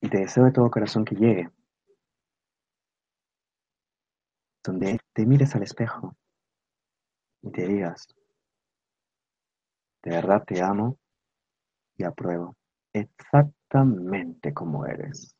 [0.00, 1.50] Y te deseo de todo corazón que llegue.
[4.62, 6.16] Donde te mires al espejo
[7.42, 8.08] y te digas,
[10.02, 10.98] de verdad te amo
[11.96, 12.56] y apruebo
[12.92, 15.34] exactamente como eres.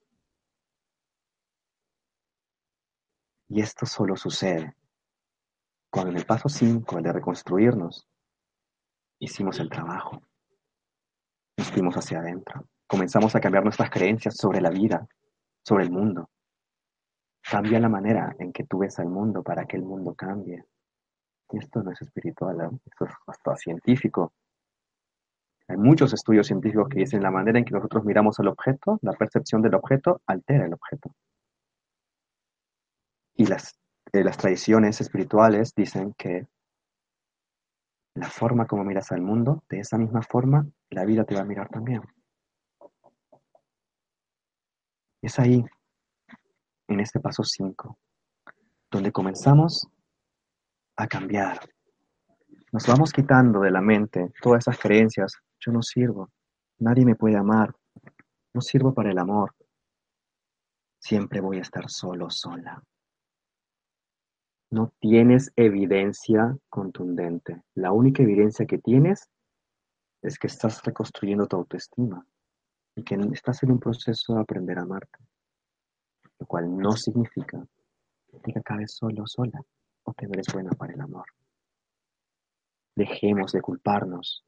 [3.55, 4.75] Y esto solo sucede
[5.89, 8.09] cuando en el paso 5, el de reconstruirnos,
[9.21, 10.21] hicimos el trabajo.
[11.57, 15.07] Nos fuimos hacia adentro, comenzamos a cambiar nuestras creencias sobre la vida,
[15.65, 16.31] sobre el mundo.
[17.49, 20.65] Cambia la manera en que tú ves al mundo para que el mundo cambie.
[21.53, 24.33] Y esto no es espiritual, esto es hasta científico.
[25.69, 29.13] Hay muchos estudios científicos que dicen la manera en que nosotros miramos al objeto, la
[29.13, 31.15] percepción del objeto, altera el objeto.
[33.35, 33.78] Y las,
[34.12, 36.47] eh, las tradiciones espirituales dicen que
[38.14, 41.45] la forma como miras al mundo, de esa misma forma, la vida te va a
[41.45, 42.03] mirar también.
[45.20, 45.64] Es ahí,
[46.89, 47.99] en este paso 5,
[48.91, 49.89] donde comenzamos
[50.97, 51.59] a cambiar.
[52.70, 55.32] Nos vamos quitando de la mente todas esas creencias.
[55.59, 56.30] Yo no sirvo,
[56.78, 57.74] nadie me puede amar,
[58.53, 59.55] no sirvo para el amor,
[61.01, 62.82] siempre voy a estar solo, sola.
[64.75, 67.62] No tienes evidencia contundente.
[67.77, 69.31] La única evidencia que tienes
[70.20, 72.27] es que estás reconstruyendo tu autoestima
[72.97, 75.20] y que estás en un proceso de aprender a amarte,
[76.41, 77.64] lo cual no significa
[78.43, 79.62] que acabes solo o sola
[80.03, 81.27] o que no eres buena para el amor.
[82.97, 84.45] Dejemos de culparnos,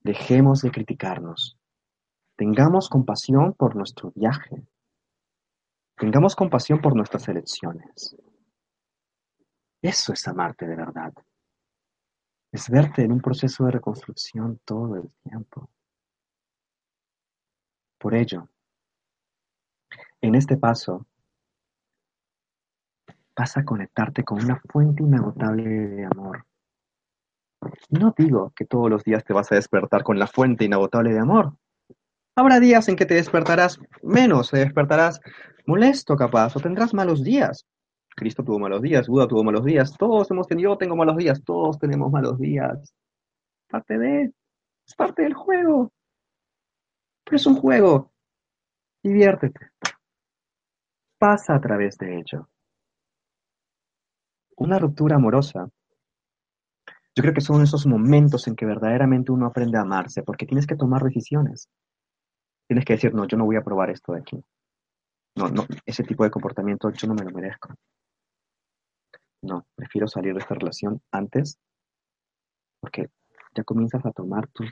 [0.00, 1.56] dejemos de criticarnos,
[2.34, 4.66] tengamos compasión por nuestro viaje,
[5.96, 8.16] tengamos compasión por nuestras elecciones.
[9.82, 11.12] Eso es amarte de verdad.
[12.52, 15.70] Es verte en un proceso de reconstrucción todo el tiempo.
[17.98, 18.48] Por ello,
[20.20, 21.06] en este paso,
[23.36, 26.44] vas a conectarte con una fuente inagotable de amor.
[27.88, 31.20] No digo que todos los días te vas a despertar con la fuente inagotable de
[31.20, 31.56] amor.
[32.36, 35.20] Habrá días en que te despertarás menos, te despertarás
[35.66, 37.66] molesto capaz, o tendrás malos días.
[38.16, 41.42] Cristo tuvo malos días, Buda tuvo malos días, todos hemos tenido, yo tengo malos días,
[41.44, 42.94] todos tenemos malos días.
[43.68, 44.32] Parte de,
[44.86, 45.92] es parte del juego.
[47.24, 48.12] Pero es un juego.
[49.02, 49.70] Diviértete.
[51.18, 52.48] Pasa a través de ello.
[54.56, 55.70] Una ruptura amorosa.
[57.14, 60.66] Yo creo que son esos momentos en que verdaderamente uno aprende a amarse, porque tienes
[60.66, 61.68] que tomar decisiones.
[62.66, 64.44] Tienes que decir, no, yo no voy a probar esto de aquí.
[65.36, 67.74] No, no, ese tipo de comportamiento yo no me lo merezco.
[69.42, 71.58] No, prefiero salir de esta relación antes
[72.80, 73.10] porque
[73.54, 74.70] ya comienzas a tomar tus,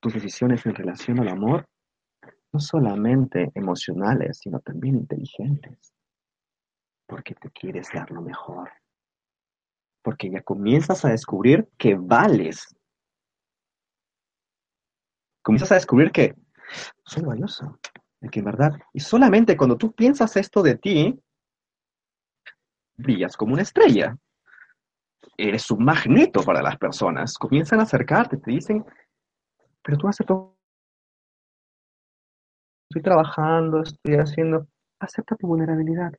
[0.00, 1.66] tus, decisiones en relación al amor,
[2.52, 5.92] no solamente emocionales, sino también inteligentes,
[7.06, 8.70] porque te quieres dar lo mejor,
[10.02, 12.76] porque ya comienzas a descubrir que vales,
[15.42, 16.36] comienzas a descubrir que
[17.04, 17.78] soy valioso,
[18.20, 21.20] verdad, y solamente cuando tú piensas esto de ti,
[22.96, 24.16] brillas como una estrella.
[25.36, 27.36] Eres un magneto para las personas.
[27.36, 28.84] Comienzan a acercarte, te dicen,
[29.82, 30.56] pero tú haces todo.
[32.88, 34.66] Estoy trabajando, estoy haciendo.
[34.98, 36.12] Acepta tu vulnerabilidad.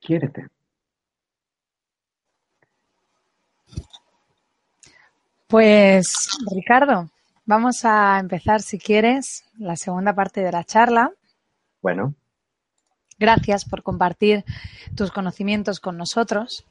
[0.00, 0.48] Quiérete.
[5.46, 7.10] Pues, Ricardo,
[7.50, 11.12] vamos a empezar, si quieres, la segunda parte de la charla.
[11.82, 12.14] Bueno.
[13.18, 14.44] Gracias por compartir
[14.94, 16.64] tus conocimientos con nosotros.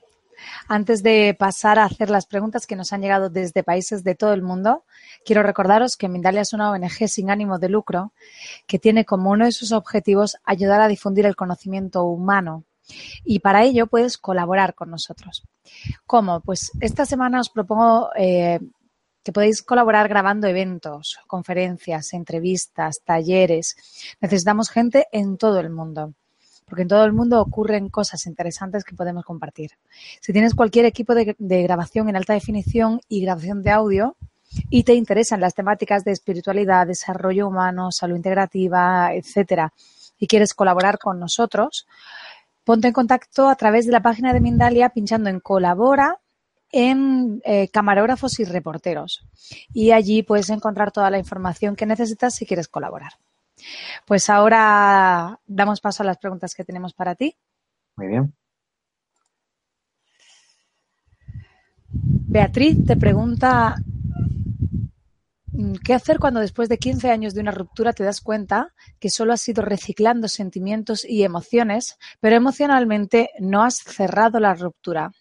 [0.69, 4.31] Antes de pasar a hacer las preguntas que nos han llegado desde países de todo
[4.31, 4.85] el mundo,
[5.25, 8.13] quiero recordaros que Mindalia es una ONG sin ánimo de lucro
[8.65, 12.63] que tiene como uno de sus objetivos ayudar a difundir el conocimiento humano.
[13.25, 15.43] Y para ello puedes colaborar con nosotros.
[16.05, 16.39] ¿Cómo?
[16.39, 18.59] Pues esta semana os propongo eh,
[19.23, 23.75] que podéis colaborar grabando eventos, conferencias, entrevistas, talleres.
[24.21, 26.13] Necesitamos gente en todo el mundo
[26.69, 29.71] porque en todo el mundo ocurren cosas interesantes que podemos compartir.
[30.21, 34.15] Si tienes cualquier equipo de, grabación en alta definición y grabación de audio
[34.69, 39.73] y te interesan las temáticas de espiritualidad, desarrollo humano, salud integrativa, etcétera,
[40.19, 41.87] y quieres colaborar con nosotros,
[42.63, 46.19] ponte en contacto a través de la página de Mindalia pinchando en colabora
[46.71, 49.27] en eh, camarógrafos y reporteros.
[49.73, 53.13] Y allí puedes encontrar toda la información que necesitas si quieres colaborar.
[54.05, 57.35] Pues ahora damos paso a las preguntas que tenemos para ti.
[57.95, 58.33] Muy bien.
[61.91, 63.75] Beatriz te pregunta,
[65.83, 69.33] ¿qué hacer cuando después de 15 años de una ruptura te das cuenta que solo
[69.33, 75.11] has ido reciclando sentimientos y emociones, pero emocionalmente no has cerrado la ruptura?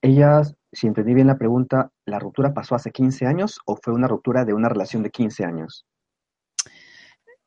[0.00, 4.08] Ella, si entendí bien la pregunta, ¿la ruptura pasó hace 15 años o fue una
[4.08, 5.86] ruptura de una relación de 15 años?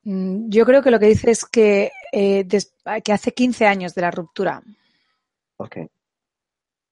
[0.03, 2.47] Mm, yo creo que lo que dice es que, eh,
[3.03, 4.61] que hace 15 años de la ruptura.
[5.57, 5.77] Ok.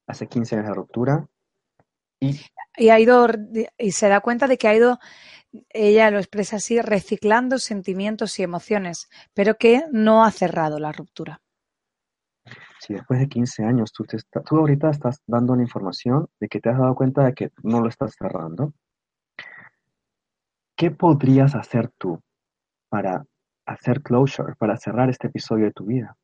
[0.08, 1.28] Hace 15 años de la ruptura.
[2.20, 2.40] Y,
[2.78, 3.28] y, ha ido,
[3.78, 5.00] y se da cuenta de que ha ido,
[5.70, 11.42] ella lo expresa así, reciclando sentimientos y emociones, pero que no ha cerrado la ruptura.
[12.80, 14.18] Si después de 15 años tú, te
[14.50, 17.90] ahorita estás dando una información de que te has dado cuenta de que no lo
[17.90, 18.74] estás cerrando,
[20.76, 22.22] ¿qué podrías hacer tú
[22.90, 23.26] para
[23.66, 26.16] hacer closure, para cerrar este episodio de tu vida?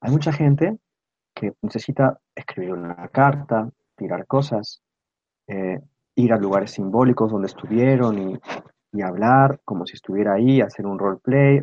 [0.00, 0.78] Hay mucha gente
[1.34, 4.82] que necesita escribir una carta, tirar cosas,
[5.46, 5.80] eh,
[6.16, 8.38] ir a lugares simbólicos donde estuvieron y,
[8.92, 11.62] y, hablar como si estuviera ahí, hacer un roleplay,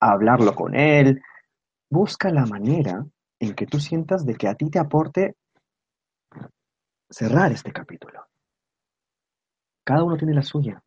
[0.00, 1.20] hablarlo con él.
[1.94, 3.06] Busca la manera
[3.38, 5.36] en que tú sientas de que a ti te aporte
[7.08, 8.26] cerrar este capítulo.
[9.84, 10.82] Cada uno tiene la suya.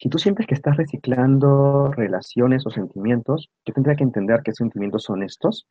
[0.00, 5.04] Si tú sientes que estás reciclando relaciones o sentimientos, yo tendría que entender qué sentimientos
[5.04, 5.68] son estos,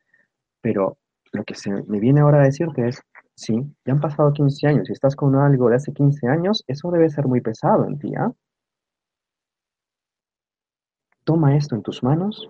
[0.61, 0.97] pero
[1.33, 3.01] lo que se me viene ahora a decirte es,
[3.35, 6.91] sí, ya han pasado 15 años, si estás con algo de hace 15 años, eso
[6.91, 8.31] debe ser muy pesado en ti, ¿ah?
[11.25, 12.49] Toma esto en tus manos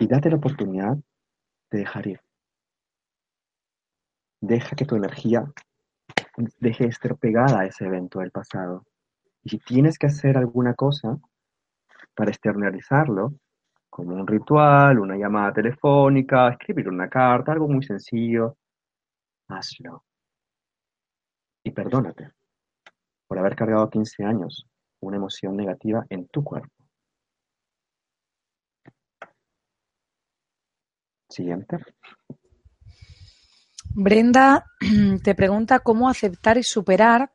[0.00, 0.96] y date la oportunidad
[1.70, 2.20] de dejar ir.
[4.40, 5.44] Deja que tu energía
[6.58, 8.86] deje de estar pegada a ese evento del pasado.
[9.44, 11.18] Y si tienes que hacer alguna cosa
[12.14, 13.34] para externalizarlo,
[13.90, 18.56] como un ritual, una llamada telefónica, escribir una carta, algo muy sencillo,
[19.48, 20.04] hazlo.
[21.62, 22.30] Y perdónate
[23.26, 24.66] por haber cargado 15 años
[25.00, 26.79] una emoción negativa en tu cuerpo.
[31.30, 31.78] Siguiente.
[33.94, 34.66] Brenda
[35.24, 37.32] te pregunta cómo aceptar y superar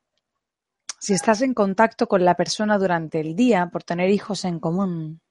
[0.99, 5.21] si estás en contacto con la persona durante el día por tener hijos en común.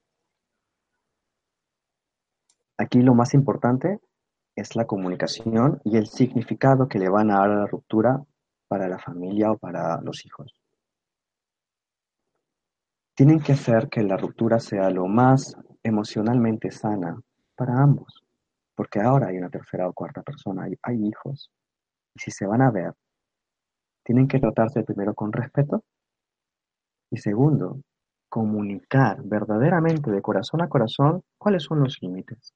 [2.79, 4.01] Aquí lo más importante
[4.57, 8.25] es la comunicación y el significado que le van a dar a la ruptura
[8.67, 10.55] para la familia o para los hijos.
[13.15, 17.21] Tienen que hacer que la ruptura sea lo más emocionalmente sana
[17.57, 18.24] para ambos
[18.75, 21.51] porque ahora hay una tercera o cuarta persona, hay, hijos.
[22.15, 22.93] Y si se van a ver,
[24.05, 25.85] tienen que tratarse primero con respeto
[27.11, 27.81] y segundo,
[28.29, 32.53] comunicar verdaderamente de corazón a corazón cuáles son los límites.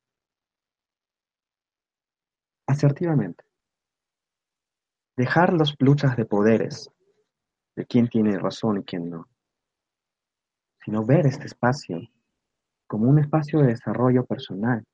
[2.66, 3.44] Asertivamente.
[5.16, 6.90] Dejar las luchas de poderes,
[7.76, 9.28] de quién tiene razón y quién no,
[10.84, 12.00] sino ver este espacio
[12.86, 14.84] como un espacio de desarrollo personal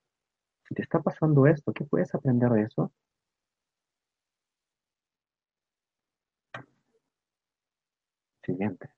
[0.69, 2.93] si te está pasando esto, ¿qué puedes aprender de eso?
[8.43, 8.89] Siguiente.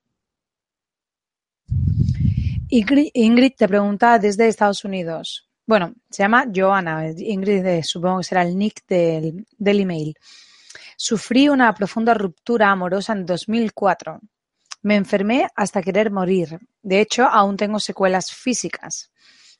[2.69, 5.49] Ingrid, te pregunta desde Estados Unidos.
[5.67, 7.11] Bueno, se llama Joana.
[7.11, 10.14] Ingrid, eh, supongo que será el nick del, del email.
[10.97, 14.21] Sufrí una profunda ruptura amorosa en 2004.
[14.83, 16.59] Me enfermé hasta querer morir.
[16.83, 19.11] De hecho, aún tengo secuelas físicas.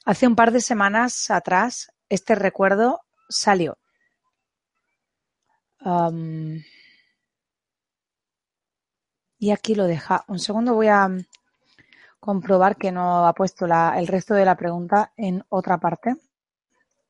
[0.05, 3.79] Hace un par de semanas atrás este recuerdo salió.
[9.39, 10.25] y aquí lo deja.
[10.29, 11.09] Un segundo voy a
[12.19, 16.17] comprobar que no ha puesto el resto de la pregunta en otra parte.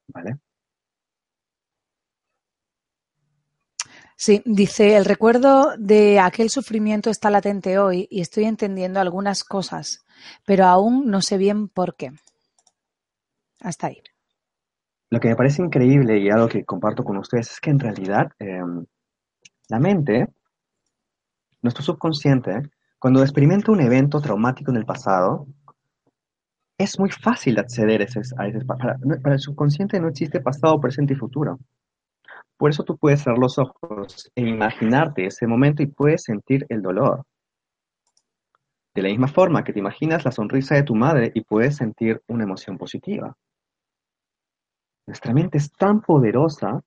[0.09, 0.39] Vale.
[4.19, 10.05] Sí, dice, el recuerdo de aquel sufrimiento está latente hoy y estoy entendiendo algunas cosas,
[10.47, 12.13] pero aún no sé bien por qué.
[13.61, 14.03] Hasta ahí.
[15.11, 18.33] Lo que me parece increíble y algo que comparto con ustedes es que en realidad
[18.39, 18.85] em,
[19.69, 20.29] la mente,
[21.63, 22.63] nuestro subconsciente,
[22.99, 25.47] cuando experimenta un evento traumático en el pasado,
[26.79, 28.21] es muy fácil acceder a ese,
[28.67, 31.59] para, para, el subconsciente no existe pasado, presente y futuro.
[32.57, 36.83] Por eso tú puedes cerrar los ojos e imaginarte ese momento y puedes sentir el
[36.83, 37.23] dolor.
[38.95, 42.23] De la misma forma que te imaginas la sonrisa de tu madre y puedes sentir
[42.29, 43.37] una emoción positiva.
[45.07, 46.83] Nuestra mente es tan poderosa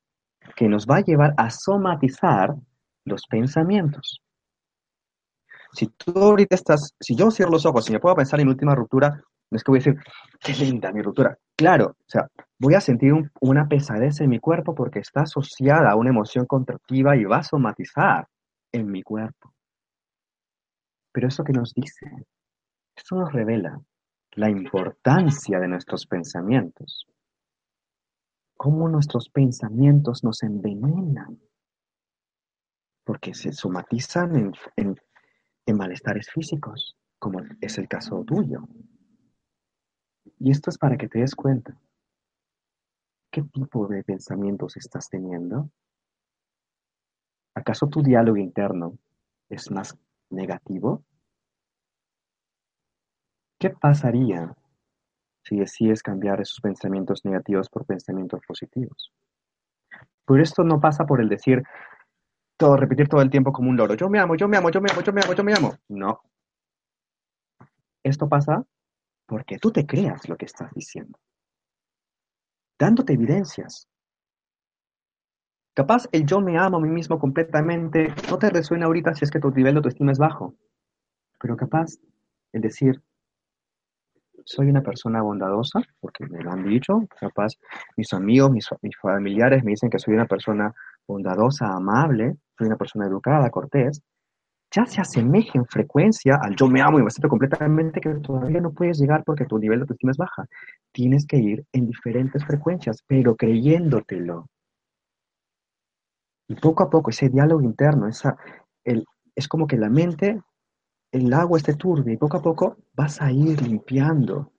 [0.55, 2.53] que nos va a llevar a somatizar
[3.05, 4.21] los pensamientos.
[5.71, 8.51] Si tú ahorita estás, si yo cierro los ojos y me puedo pensar en mi
[8.51, 9.99] última ruptura, no es que voy a decir,
[10.39, 11.37] qué linda mi ruptura.
[11.55, 12.27] Claro, o sea,
[12.59, 17.15] voy a sentir una pesadez en mi cuerpo porque está asociada a una emoción contractiva
[17.15, 18.27] y va a somatizar
[18.71, 19.53] en mi cuerpo.
[21.11, 22.05] Pero eso que nos dice,
[22.95, 23.79] eso nos revela
[24.33, 27.07] la importancia de nuestros pensamientos
[28.59, 31.39] cómo nuestros pensamientos nos envenenan,
[33.05, 34.97] porque se somatizan en,
[35.73, 38.67] malestares físicos, como es el caso tuyo.
[40.39, 41.79] Y esto es para que te des cuenta.
[43.31, 45.71] ¿Qué tipo de pensamientos estás teniendo?
[47.55, 48.97] ¿Acaso tu diálogo interno
[49.47, 49.97] es más
[50.31, 51.05] negativo?
[53.57, 54.53] ¿Qué pasaría
[55.49, 59.11] si decides cambiar esos pensamientos negativos por pensamientos positivos?
[60.25, 61.63] Pero esto no pasa por el decir,
[62.55, 64.79] todo, repetir todo el tiempo como un loro, yo me amo, yo me amo, yo
[64.79, 65.73] me amo, yo me amo, yo me amo.
[65.89, 66.21] No.
[68.03, 68.63] Esto pasa
[69.25, 71.19] porque tú te creas lo que estás diciendo,
[72.79, 73.87] dándote evidencias.
[75.73, 79.31] Capaz el yo me amo a mí mismo completamente no te resuena ahorita si es
[79.31, 80.55] que tu nivel de autoestima es bajo,
[81.39, 81.97] pero capaz
[82.51, 83.01] el decir,
[84.49, 87.53] soy una persona bondadosa, porque me lo han dicho, capaz
[87.95, 88.67] mis amigos, mis,
[88.99, 90.73] familiares me dicen que soy una persona
[91.07, 94.01] bondadosa, amable, soy una persona educada, cortés,
[94.71, 98.59] ya se asemeja en frecuencia al yo me amo y me acepto completamente que todavía
[98.59, 100.45] no puedes llegar porque tu nivel de autoestima es baja.
[100.91, 104.47] Tienes que ir en diferentes frecuencias, pero creyéndotelo.
[106.47, 108.35] Y poco a poco ese diálogo interno, esa,
[108.83, 110.41] el, es como que la mente
[111.11, 114.53] el agua esté turbia y poco a poco vas a ir limpiando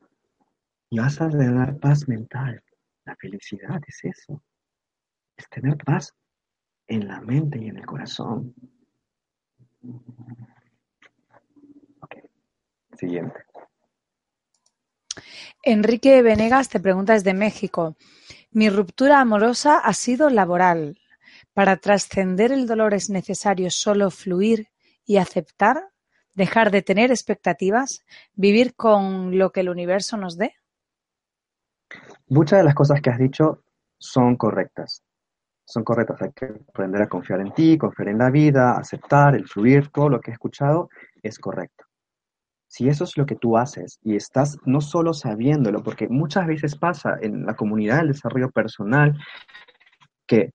[0.88, 2.62] y vas a ganar paz mental.
[3.04, 4.42] La felicidad es eso,
[5.36, 6.14] es tener paz
[6.86, 8.54] en la mente y en el corazón.
[12.00, 12.16] Ok,
[12.98, 13.44] siguiente.
[15.62, 17.96] Enrique Venegas te pregunta desde México.
[18.50, 20.98] Mi ruptura amorosa ha sido laboral.
[21.54, 24.68] Para trascender el dolor es necesario solo fluir
[25.04, 25.90] y aceptar
[26.34, 28.04] dejar de tener expectativas,
[28.34, 30.54] vivir con lo que el universo nos dé?
[32.28, 33.62] Muchas de las cosas que has dicho
[33.98, 35.02] son correctas.
[35.64, 36.22] Son correctas.
[36.22, 40.08] Hay que aprender a confiar en ti, confiar en la vida, aceptar, el fluir, todo
[40.08, 40.88] lo que he escuchado
[41.22, 41.84] es correcto.
[42.68, 46.76] Si eso es lo que tú haces y estás no solo sabiéndolo, porque muchas veces
[46.76, 49.18] pasa en la comunidad del desarrollo personal
[50.26, 50.52] que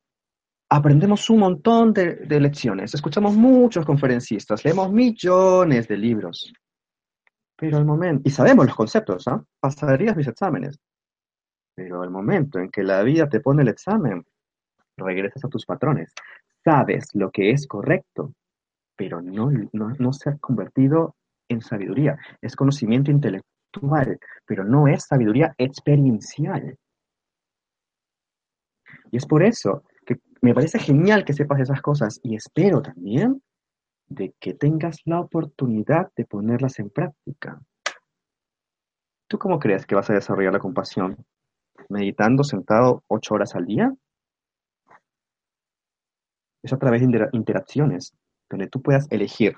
[0.70, 6.52] aprendemos un montón de, lecciones, escuchamos muchos conferencistas, leemos millones de libros,
[7.56, 9.44] pero el momento, y sabemos los conceptos, ¿ah?
[9.60, 10.78] pasarías mis exámenes,
[11.76, 14.26] pero el momento en que la vida te pone el examen,
[14.98, 16.14] regresas a tus patrones,
[16.64, 18.34] sabes lo que es correcto,
[18.98, 21.16] pero no, no, no se ha convertido
[21.48, 26.78] en sabiduría, es conocimiento intelectual, pero no es sabiduría experiencial.
[29.12, 29.84] Y es por eso
[30.42, 33.42] me parece genial que sepas esas cosas y espero también
[34.08, 37.60] de que tengas la oportunidad de ponerlas en práctica.
[39.28, 41.26] ¿Tú cómo crees que vas a desarrollar la compasión?
[41.90, 43.92] ¿Meditando sentado ocho horas al día?
[46.62, 48.14] Es a través de interacciones
[48.50, 49.56] donde tú puedas elegir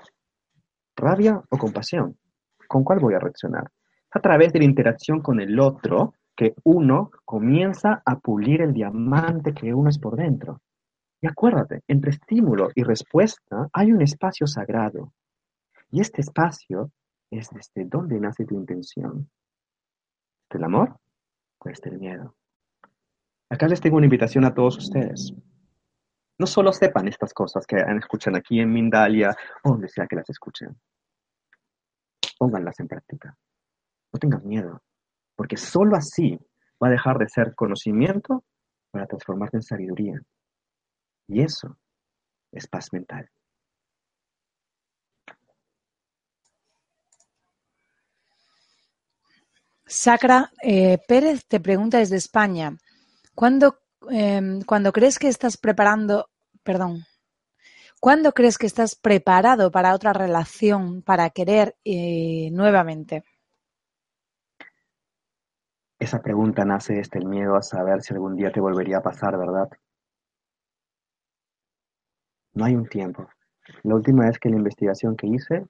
[0.96, 2.18] rabia o compasión.
[2.66, 3.70] ¿Con cuál voy a reaccionar?
[4.10, 9.52] A través de la interacción con el otro que uno comienza a pulir el diamante
[9.52, 10.62] que uno es por dentro.
[11.20, 15.12] Y acuérdate, entre estímulo y respuesta hay un espacio sagrado.
[15.90, 16.92] Y este espacio
[17.28, 19.28] es desde donde nace tu intención.
[20.48, 21.00] ¿Del amor
[21.58, 22.36] o desde el miedo?
[23.50, 25.34] Acá les tengo una invitación a todos ustedes.
[26.38, 30.30] No solo sepan estas cosas que escuchan aquí en Mindalia o donde sea que las
[30.30, 30.78] escuchen.
[32.38, 33.36] Pónganlas en práctica.
[34.12, 34.80] No tengan miedo,
[35.38, 36.36] porque solo así
[36.82, 38.44] va a dejar de ser conocimiento
[38.90, 40.20] para transformarse en sabiduría.
[41.28, 41.78] Y eso
[42.50, 43.30] es paz mental.
[49.86, 52.76] Sacra eh, Pérez te pregunta desde España,
[53.32, 53.78] ¿cuándo,
[54.66, 56.28] cuando crees que estás preparando,
[56.64, 57.04] perdón,
[58.00, 63.22] ¿cuándo crees que estás preparado para otra relación, para querer eh, nuevamente?
[65.98, 69.36] Esa pregunta nace desde el miedo a saber si algún día te volvería a pasar,
[69.36, 69.68] ¿verdad?
[72.54, 73.28] No hay un tiempo.
[73.82, 75.66] La última vez que la investigación que hice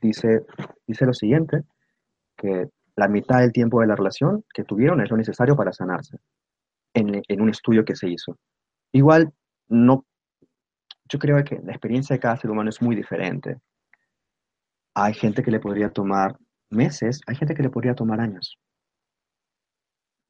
[0.00, 0.44] dice,
[0.86, 1.62] dice lo siguiente,
[2.36, 6.18] que la mitad del tiempo de la relación que tuvieron es lo necesario para sanarse,
[6.94, 8.36] en, en un estudio que se hizo.
[8.92, 9.32] Igual,
[9.68, 10.04] no,
[11.08, 13.60] yo creo que la experiencia de cada ser humano es muy diferente.
[14.94, 16.36] Hay gente que le podría tomar
[16.70, 18.58] meses, hay gente que le podría tomar años.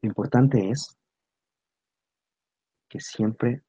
[0.03, 0.96] Lo importante es
[2.88, 3.62] que siempre,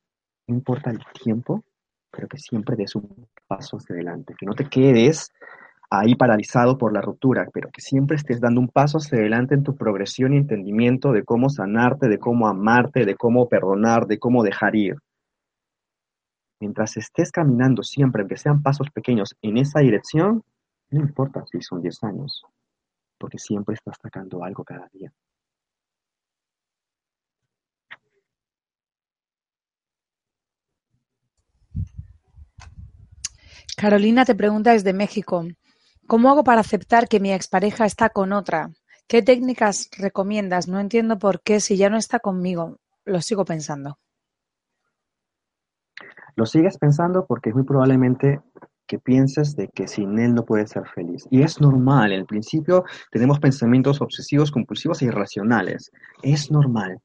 [0.47, 1.63] no importa el tiempo,
[2.09, 5.31] pero que siempre des un paso hacia adelante, que no te quedes
[5.89, 9.63] ahí paralizado por la ruptura, pero que siempre estés dando un paso hacia adelante en
[9.63, 14.43] tu progresión y entendimiento de cómo sanarte, de cómo amarte, de cómo perdonar, de cómo
[14.43, 14.95] dejar ir.
[16.61, 20.43] Mientras estés caminando siempre, aunque sean pasos pequeños, en esa dirección,
[20.91, 22.43] no importa si son 10 años,
[23.17, 25.11] porque siempre estás sacando algo cada día.
[33.77, 35.45] Carolina te pregunta desde México,
[36.07, 38.71] ¿cómo hago para aceptar que mi expareja está con otra?
[39.07, 40.67] ¿Qué técnicas recomiendas?
[40.67, 42.77] No entiendo por qué si ya no está conmigo.
[43.05, 43.97] Lo sigo pensando.
[46.35, 48.39] Lo sigues pensando porque es muy probablemente
[48.87, 51.25] que pienses de que sin él no puedes ser feliz.
[51.29, 55.91] Y es normal, en principio tenemos pensamientos obsesivos, compulsivos e irracionales.
[56.23, 56.99] Es normal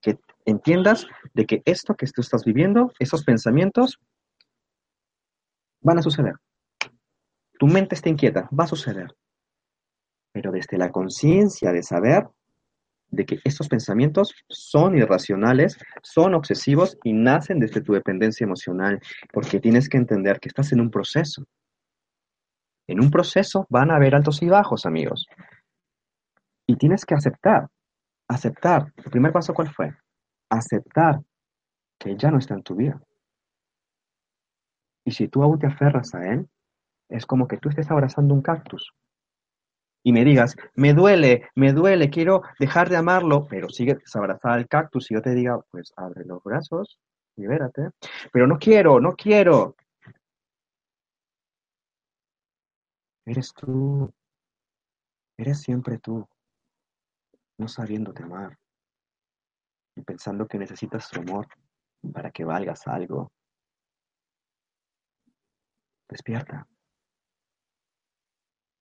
[0.00, 3.98] que entiendas de que esto que tú estás viviendo, esos pensamientos,
[5.80, 6.34] van a suceder.
[7.58, 9.14] Tu mente está inquieta, va a suceder.
[10.32, 12.26] Pero desde la conciencia de saber
[13.10, 19.00] de que estos pensamientos son irracionales, son obsesivos y nacen desde tu dependencia emocional,
[19.32, 21.44] porque tienes que entender que estás en un proceso.
[22.86, 25.26] En un proceso van a haber altos y bajos, amigos.
[26.66, 27.68] Y tienes que aceptar,
[28.28, 28.92] aceptar.
[28.96, 29.92] El primer paso, ¿cuál fue?
[30.48, 31.20] Aceptar
[31.98, 33.00] que ya no está en tu vida.
[35.10, 36.48] Y si tú aún te aferras a él,
[37.08, 38.94] es como que tú estés abrazando un cactus
[40.04, 44.68] y me digas, me duele, me duele, quiero dejar de amarlo, pero sigue abrazar al
[44.68, 47.00] cactus y yo te diga, pues abre los brazos,
[47.34, 47.88] libérate,
[48.32, 49.74] pero no quiero, no quiero.
[53.26, 54.14] Eres tú,
[55.36, 56.24] eres siempre tú,
[57.58, 58.56] no sabiéndote amar
[59.96, 61.48] y pensando que necesitas su amor
[62.12, 63.32] para que valgas algo.
[66.10, 66.66] Despierta.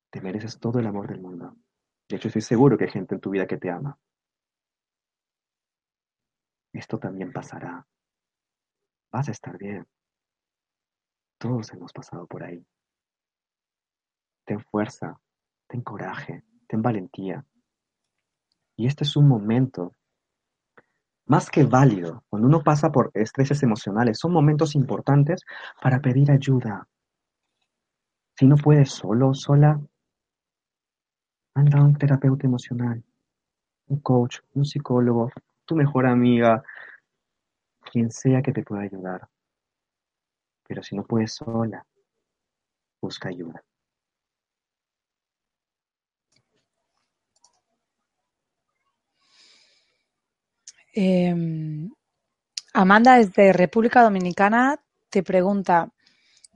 [0.10, 1.56] Te mereces todo el amor del mundo.
[2.10, 4.00] De hecho, estoy seguro que hay gente en tu vida que te ama.
[6.74, 7.86] Esto también pasará.
[9.12, 9.88] Vas a estar bien.
[11.38, 12.66] Todos hemos pasado por ahí.
[14.46, 15.22] Ten fuerza,
[15.68, 17.46] ten coraje, ten valentía.
[18.76, 19.96] Y este es un momento
[21.28, 22.24] más que válido.
[22.28, 25.46] Cuando uno pasa por estreses emocionales, son momentos importantes
[25.80, 26.88] para pedir ayuda.
[28.40, 29.78] Si no puedes solo, sola,
[31.56, 33.04] anda a un terapeuta emocional,
[33.88, 35.30] un coach, un psicólogo,
[35.66, 36.64] tu mejor amiga,
[37.92, 39.28] quien sea que te pueda ayudar.
[40.66, 41.86] Pero si no puedes sola,
[43.02, 43.62] busca ayuda.
[50.94, 51.92] Em,
[52.74, 54.80] Amanda desde República Dominicana
[55.10, 55.92] te pregunta,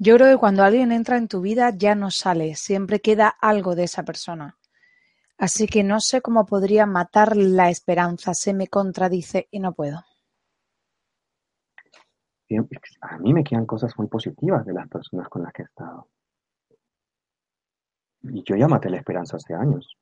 [0.03, 3.73] yo creo que cuando alguien entra en tu vida ya no sale, siempre queda algo
[3.73, 4.57] de esa persona.
[5.37, 10.03] Así que no sé cómo podría matar la esperanza, se me contradice y no puedo.
[13.01, 16.09] A mí me quedan cosas muy positivas de las personas con las que he estado.
[18.23, 19.97] Y yo ya maté la esperanza hace años.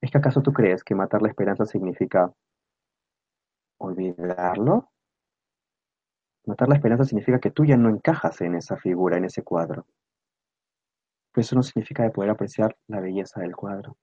[0.00, 2.32] ¿Es que acaso tú crees que matar la esperanza significa
[3.78, 4.90] olvidarlo?
[6.46, 9.84] Matar la esperanza significa que tú ya no encajas en esa figura, en ese cuadro.
[11.32, 13.96] Pero eso no significa de poder apreciar la belleza del cuadro,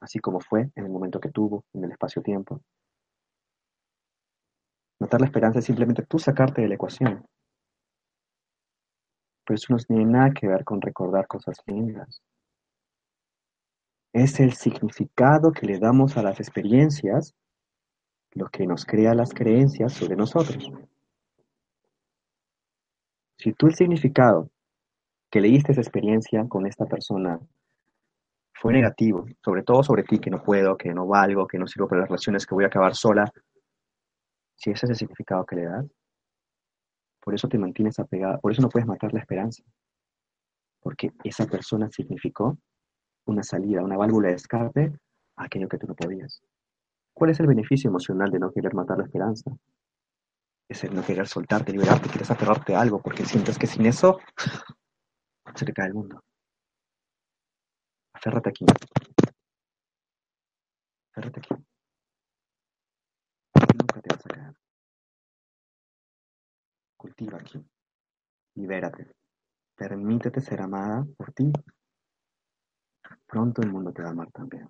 [0.00, 2.60] así como fue en el momento que tuvo, en el espacio-tiempo.
[5.00, 7.26] Notar la esperanza es simplemente tú sacarte de la ecuación.
[9.46, 12.22] Pero eso no tiene nada que ver con recordar cosas lindas.
[14.12, 17.34] Es el significado que le damos a las experiencias
[18.32, 20.70] lo que nos crea las creencias sobre nosotros.
[23.36, 24.50] Si tú el significado
[25.30, 27.40] que leíste esa experiencia con esta persona
[28.52, 31.88] fue negativo, sobre todo sobre ti, que no puedo, que no valgo, que no sirvo
[31.88, 33.30] para las relaciones, que voy a acabar sola,
[34.54, 35.86] si ese es el significado que le das,
[37.20, 39.64] por eso te mantienes apegada, por eso no puedes matar la esperanza,
[40.80, 42.56] porque esa persona significó
[43.26, 44.92] una salida, una válvula de escape
[45.36, 46.42] a aquello que tú no podías.
[47.12, 49.50] ¿Cuál es el beneficio emocional de no querer matar la esperanza?
[50.68, 54.18] Es el no querer soltarte, liberarte, quieres aferrarte a algo, porque sientes que sin eso
[55.54, 56.20] se te cae el mundo.
[58.14, 58.64] Aférrate aquí.
[61.10, 61.54] Aférrate aquí.
[63.54, 64.54] Nunca te vas a caer.
[66.96, 67.62] Cultiva aquí.
[68.54, 69.14] Libérate.
[69.76, 71.52] Permítete ser amada por ti.
[73.26, 74.68] Pronto el mundo te va a amar también.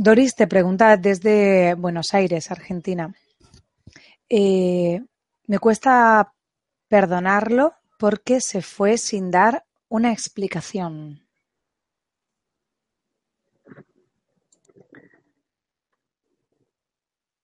[0.00, 3.12] Doris te pregunta desde Buenos Aires, Argentina.
[4.28, 5.04] Eh,
[5.48, 6.32] me cuesta
[6.86, 11.26] perdonarlo porque se fue sin dar una explicación.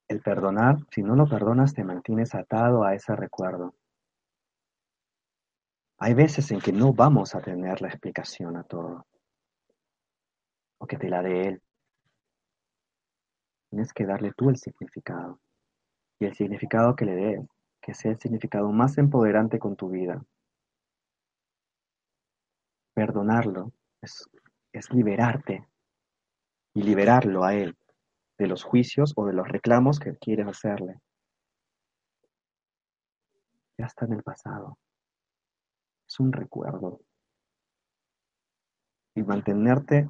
[0.06, 3.74] El perdonar, si no lo perdonas, te mantienes atado a ese recuerdo.
[5.98, 9.08] Hay veces en que no vamos a tener la explicación a todo,
[10.78, 11.62] o que te la dé él.
[13.74, 15.40] Tienes que darle tú el significado.
[16.20, 17.48] Y el significado que le des,
[17.82, 20.24] que sea el significado más empoderante con tu vida.
[22.94, 24.28] Perdonarlo es,
[24.92, 25.66] liberarte
[26.72, 27.76] y liberarlo a él
[28.38, 31.00] de los juicios o de los reclamos que quieres hacerle.
[33.76, 34.78] Ya está en el pasado.
[36.06, 37.00] Es un recuerdo.
[39.16, 40.08] Y mantenerte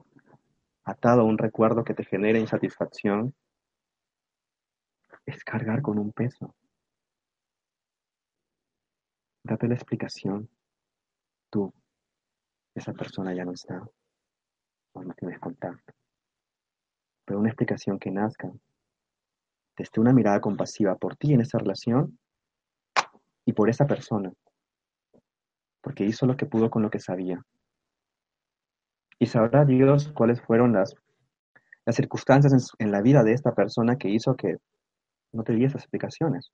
[0.84, 3.34] atado a un recuerdo que te genere insatisfacción
[5.26, 6.54] es cargar con un peso.
[9.42, 10.48] Date la explicación.
[11.50, 11.72] Tú,
[12.74, 13.86] esa persona ya no está.
[14.92, 15.92] O no tienes contacto.
[17.24, 18.50] Pero una explicación que nazca
[19.76, 22.18] desde una mirada compasiva por ti en esa relación
[23.44, 24.32] y por esa persona.
[25.82, 27.42] Porque hizo lo que pudo con lo que sabía.
[29.18, 30.94] Y sabrá Dios cuáles fueron las,
[31.84, 34.58] las circunstancias en, en la vida de esta persona que hizo que
[35.34, 36.50] no te di esas explicaciones.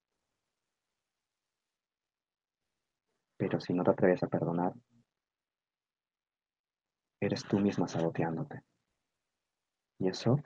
[3.37, 4.73] Pero si no te atreves a perdonar,
[7.21, 8.63] eres tú misma saboteándote.
[9.99, 10.41] Y eso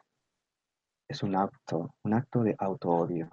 [1.09, 3.31] es un acto, un acto de auto-odio.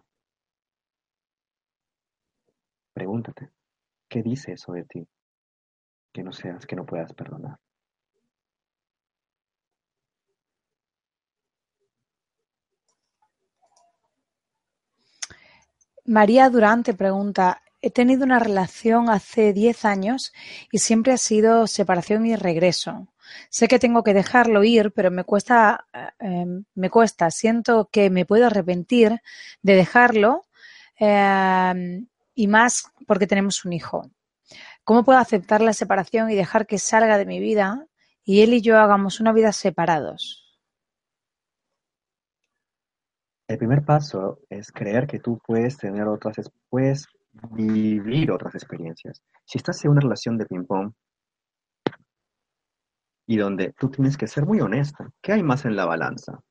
[2.93, 3.49] Pregúntate,
[4.07, 5.07] ¿qué dice eso de ti?
[6.13, 7.57] Que no seas, que no puedas perdonar.
[16.05, 20.33] María Durante pregunta, he tenido una relación hace 10 años
[20.71, 23.07] y siempre ha sido separación y regreso.
[23.49, 25.85] Sé que tengo que dejarlo ir, pero me cuesta,
[26.19, 26.45] eh,
[26.75, 29.21] me cuesta, siento que me puedo arrepentir
[29.61, 30.43] de dejarlo
[30.99, 32.03] eh,
[32.35, 34.09] y más porque tenemos un hijo.
[34.83, 37.87] ¿Cómo puedo aceptar la separación y dejar que salga de mi vida
[38.23, 40.50] y él y yo hagamos una vida separados?
[43.51, 47.05] El primer paso es creer que tú puedes tener otras, puedes
[47.51, 49.21] vivir otras experiencias.
[49.43, 50.93] Si estás en una relación de ping-pong
[53.27, 56.41] y donde tú tienes que ser muy honesta, ¿qué hay más en la balanza?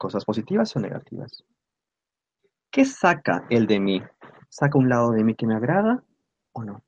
[0.00, 1.44] ¿Cosas positivas o negativas?
[2.72, 4.02] ¿Qué saca el de mí?
[4.48, 6.02] ¿Saca un lado de mí que me agrada
[6.54, 6.82] o no?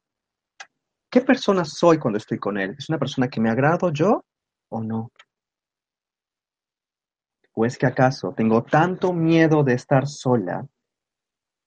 [1.09, 2.75] ¿Qué persona soy cuando estoy con él?
[2.77, 4.25] ¿Es una persona que me agrado yo
[4.69, 5.13] o no?
[7.59, 10.69] ¿O es que acaso tengo tanto miedo de estar sola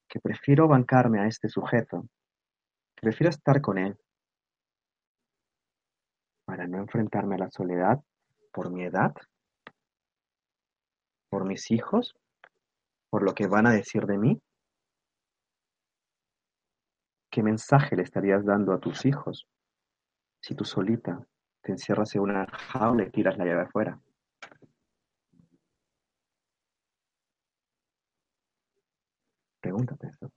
[0.07, 2.07] que prefiero bancarme a este sujeto,
[2.95, 3.97] prefiero estar con él,
[6.45, 7.99] para no enfrentarme a la soledad
[8.51, 9.13] por mi edad,
[11.29, 12.15] por mis hijos,
[13.09, 14.39] por lo que van a decir de mí?
[17.31, 19.47] ¿Qué mensaje le estarías dando a tus hijos
[20.39, 21.25] si tú solita
[21.61, 23.99] te encierras en una jaula y tiras la llave afuera?
[29.80, 30.31] Pregúntate eso.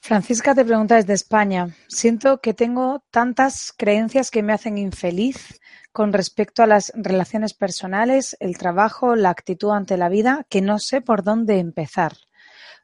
[0.00, 1.74] Francisca te pregunta desde España.
[1.88, 5.60] Siento que tengo tantas creencias que me hacen infeliz
[5.92, 10.78] con respecto a las relaciones personales, el trabajo, la actitud ante la vida, que no
[10.78, 12.12] sé por dónde empezar.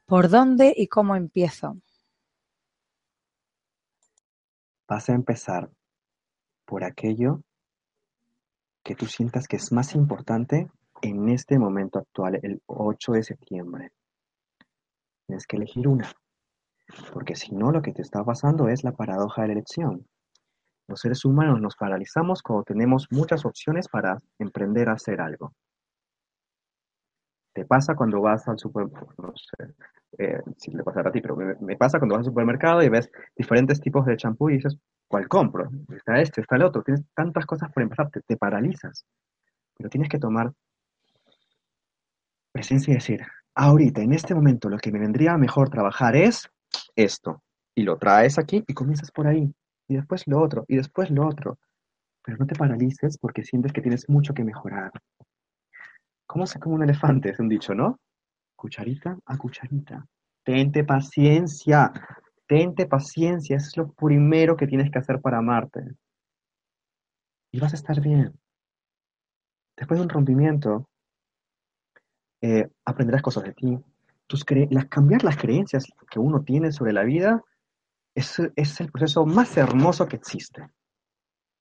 [0.06, 1.76] ¿Por dónde y cómo empiezo?
[4.88, 5.70] Vas a empezar
[6.64, 7.42] por aquello
[8.82, 10.68] que tú sientas que es más importante
[11.02, 13.92] en este momento actual, el 8 de septiembre.
[15.26, 16.10] Tienes que elegir una,
[17.12, 20.06] porque si no lo que te está pasando es la paradoja de la elección.
[20.88, 25.54] Los seres humanos nos paralizamos cuando tenemos muchas opciones para emprender a hacer algo.
[27.52, 29.74] Te pasa cuando vas al supermercado, no sé
[30.18, 33.10] eh, si le pasará a ti, pero me, pasa cuando vas al supermercado y ves
[33.36, 34.76] diferentes tipos de champú y dices,
[35.08, 35.68] ¿cuál compro?
[35.94, 39.04] Está este, está el otro, tienes tantas cosas por empezar, te, te paralizas.
[39.76, 40.52] Pero tienes que tomar
[42.52, 43.22] presencia y decir,
[43.54, 46.48] ahorita, en este momento, lo que me vendría mejor trabajar es
[46.96, 47.42] esto.
[47.74, 49.52] Y lo traes aquí y comienzas por ahí.
[49.88, 51.58] Y después lo otro, y después lo otro.
[52.22, 54.92] Pero no te paralices porque sientes que tienes mucho que mejorar.
[56.26, 57.30] ¿Cómo se come un elefante?
[57.30, 57.98] Es un dicho, ¿no?
[58.54, 60.06] Cucharita a cucharita.
[60.44, 61.92] Tente paciencia.
[62.46, 63.56] Tente paciencia.
[63.56, 65.80] Eso es lo primero que tienes que hacer para amarte.
[67.52, 68.38] Y vas a estar bien.
[69.76, 70.89] Después de un rompimiento,
[72.40, 73.78] eh, aprenderás cosas de ti.
[74.26, 77.42] Tus las, cambiar las creencias que uno tiene sobre la vida
[78.14, 80.70] es, es el proceso más hermoso que existe.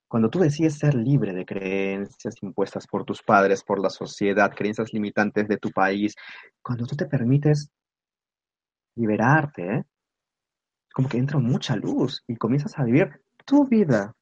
[0.07, 4.91] Cuando tú decides ser libre de creencias impuestas por tus padres, por la sociedad, creencias
[4.91, 6.15] limitantes de tu país,
[6.61, 7.69] cuando tú te permites
[8.95, 9.83] liberarte, ¿eh?
[10.91, 14.13] como que entra mucha luz y comienzas a vivir tu vida,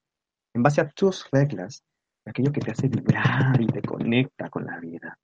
[0.54, 1.84] en base a tus reglas,
[2.26, 5.18] aquello que te hace vibrar y te conecta con la vida.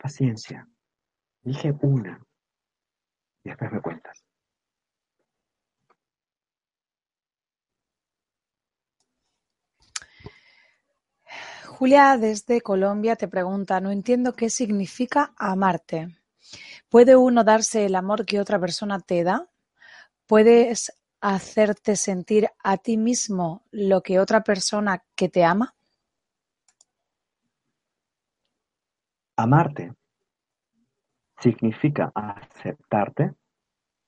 [0.00, 0.66] Paciencia.
[1.42, 2.24] Dije una
[3.44, 4.24] y después me cuentas.
[11.66, 16.08] Julia desde Colombia te pregunta, no entiendo qué significa amarte.
[16.88, 19.48] ¿Puede uno darse el amor que otra persona te da?
[20.26, 25.74] ¿Puedes hacerte sentir a ti mismo lo que otra persona que te ama?
[29.42, 29.94] Amarte
[31.38, 33.32] significa aceptarte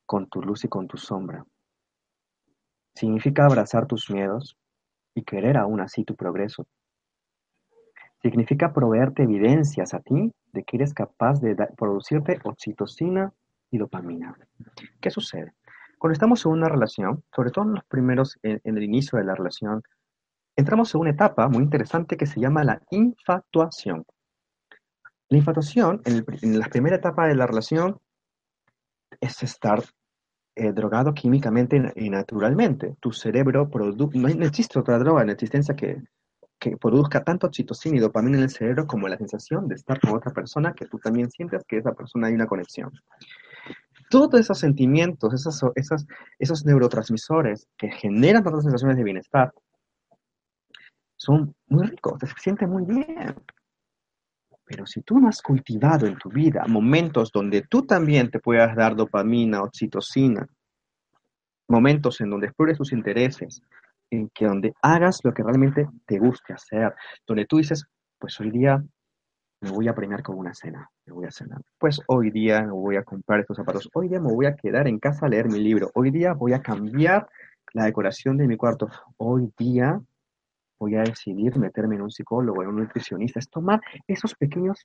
[0.05, 1.43] con tu luz y con tu sombra.
[2.95, 4.59] Significa abrazar tus miedos
[5.15, 6.67] y querer aún así tu progreso.
[8.21, 13.33] Significa proveerte evidencias a ti de que eres capaz de producirte oxitocina
[13.71, 14.37] y dopamina.
[15.01, 15.55] ¿Qué sucede?
[15.97, 19.35] Cuando estamos en una relación, sobre todo en los primeros, en, el inicio de la
[19.35, 19.83] relación,
[20.57, 24.05] entramos en una etapa muy interesante que se llama la infatuación.
[25.33, 27.99] La infatuación, en, la primera etapa de la relación,
[29.19, 29.83] es estar
[30.55, 32.97] eh, drogado químicamente y naturalmente.
[33.01, 36.03] Tu cerebro produce, no, existe otra droga en existencia que,
[36.59, 40.11] que produzca tanto oxitocina y dopamina en el cerebro como la sensación de estar con
[40.11, 42.93] otra persona que tú también sientes que esa persona hay una conexión.
[44.11, 46.07] Todos esos sentimientos, esos, esos,
[46.39, 49.51] esos neurotransmisores que generan tantas sensaciones de bienestar,
[51.17, 53.35] son muy ricos, te sientes muy bien.
[54.65, 58.75] Pero si tú no has cultivado en tu vida momentos donde tú también te puedas
[58.77, 60.47] dar dopamina, oxitocina,
[61.69, 63.63] momentos en donde explores tus intereses,
[64.11, 66.95] en que donde hagas lo que realmente te guste hacer,
[67.27, 67.87] donde tú dices,
[68.19, 68.83] pues hoy día
[69.63, 71.63] me voy a premiar con una cena, me voy a cenar.
[71.79, 74.87] Pues hoy día me voy a comprar estos zapatos, hoy día me voy a quedar
[74.87, 77.29] en casa a leer mi libro, hoy día voy a cambiar
[77.73, 80.01] la decoración de mi cuarto, hoy día
[80.83, 84.85] voy a decidir meterme en un psicólogo, en un nutricionista, es tomar esos pequeños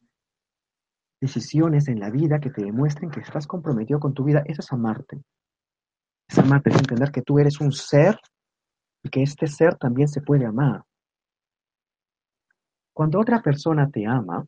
[1.19, 4.71] decisiones en la vida que te demuestren que estás comprometido con tu vida, eso es
[4.71, 5.19] amarte.
[6.29, 8.19] Es amarte, es entender que tú eres un ser
[9.03, 10.83] y que este ser también se puede amar.
[12.93, 14.45] Cuando otra persona te ama,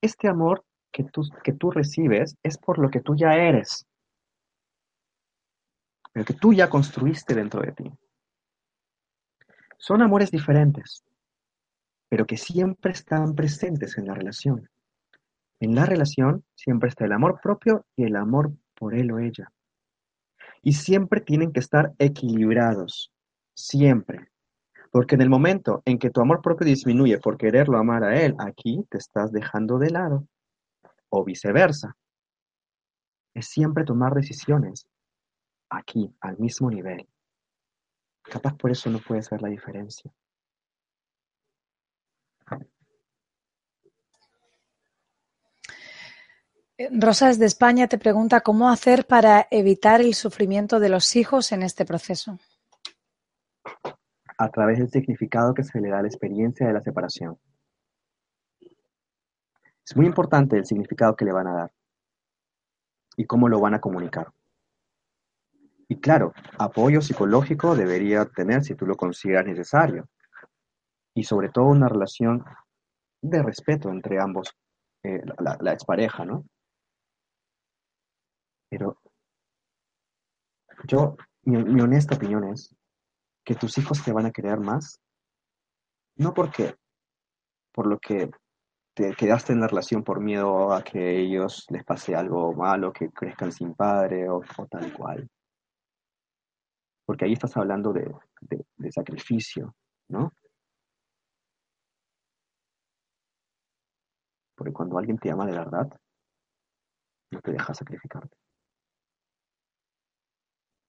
[0.00, 3.84] este amor que tú, que tú recibes es por lo que tú ya eres,
[6.14, 7.92] lo que tú ya construiste dentro de ti.
[9.78, 11.04] Son amores diferentes,
[12.08, 14.68] pero que siempre están presentes en la relación.
[15.60, 19.52] En la relación siempre está el amor propio y el amor por él o ella.
[20.62, 23.12] Y siempre tienen que estar equilibrados
[23.54, 24.30] siempre.
[24.90, 28.34] Porque en el momento en que tu amor propio disminuye por quererlo amar a él,
[28.38, 30.26] aquí te estás dejando de lado.
[31.08, 31.96] O viceversa.
[33.34, 34.86] Es siempre tomar decisiones
[35.70, 37.06] aquí, al mismo nivel.
[38.30, 40.10] Capaz por eso no puedes ver la diferencia.
[46.90, 51.62] Rosas de España te pregunta cómo hacer para evitar el sufrimiento de los hijos en
[51.62, 52.38] este proceso
[54.38, 57.38] a través del significado que se le da a la experiencia de la separación.
[59.84, 61.72] Es muy importante el significado que le van a dar
[63.16, 64.32] y cómo lo van a comunicar.
[65.88, 70.08] Y claro, apoyo psicológico debería tener si tú lo consideras necesario.
[71.14, 72.44] Y sobre todo una relación
[73.22, 74.54] de respeto entre ambos,
[75.04, 76.44] eh, la, expareja, ¿no?
[78.68, 78.98] Pero
[80.88, 82.74] yo, mi honesta opinión es
[83.44, 85.00] que tus hijos te van a querer más,
[86.16, 86.74] no porque
[87.72, 88.30] por lo que
[88.94, 93.10] te quedaste en la relación por miedo a que ellos les pase algo malo, que
[93.10, 95.28] crezcan sin padre o, tal cual.
[97.06, 98.12] Porque ahí estás hablando de,
[98.90, 99.74] sacrificio,
[100.08, 100.32] ¿no?
[104.56, 105.88] Porque cuando alguien te ama de verdad,
[107.30, 108.36] no te deja sacrificarte.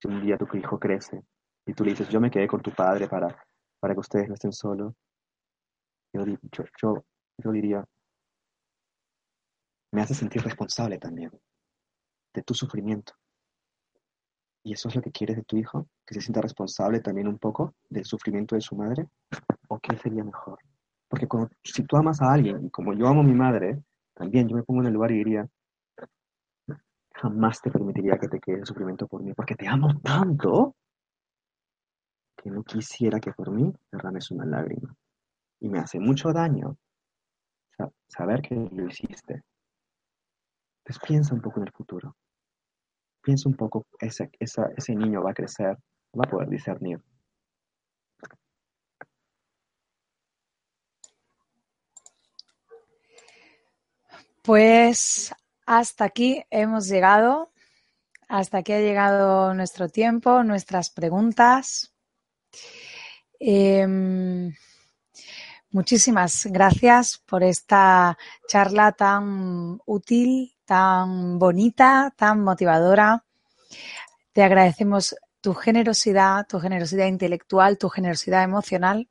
[0.02, 1.24] Si un día tu hijo crece
[1.66, 3.28] y tú le dices, yo me quedé con tu padre para,
[3.80, 4.94] para que ustedes no estén solos,
[6.14, 6.24] yo,
[6.82, 7.04] yo,
[7.38, 7.86] yo, diría,
[9.92, 11.32] me hace sentir responsable también
[12.34, 13.14] de tu sufrimiento.
[14.68, 15.88] ¿Y eso es lo que quieres de tu hijo?
[16.06, 19.08] ¿Que se sienta responsable también un poco del sufrimiento de su madre?
[19.70, 20.60] ¿O qué sería mejor?
[21.08, 21.26] Porque
[21.64, 23.82] si tú amas a alguien, y como yo amo a mi madre,
[24.14, 25.48] también yo me pongo en el lugar y diría,
[27.14, 30.76] jamás te permitiría que te quede el sufrimiento por mí, porque te amo tanto
[32.36, 34.94] que no quisiera que por mí derrames una lágrima.
[35.62, 36.78] Y me hace mucho daño
[38.10, 39.44] saber que lo hiciste.
[40.84, 42.18] Pues piensa un poco en el futuro
[43.28, 45.78] pienso un poco, ese, ese niño va a crecer,
[46.18, 46.98] va a poder discernir.
[54.42, 55.36] Pues
[55.66, 57.52] hasta aquí hemos llegado,
[58.30, 61.94] hasta aquí ha llegado nuestro tiempo, nuestras preguntas.
[63.42, 64.54] Em,
[65.72, 68.18] muchísimas gracias por esta
[68.48, 73.24] charla tan útil, tan bonita, tan motivadora.
[74.34, 79.08] Te agradecemos tu generosidad, tu generosidad intelectual, tu generosidad emocional,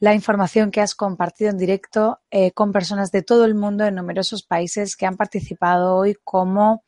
[0.00, 3.94] la información que has compartido en directo eh, con personas de todo el mundo en
[3.94, 6.82] numerosos países que han participado hoy como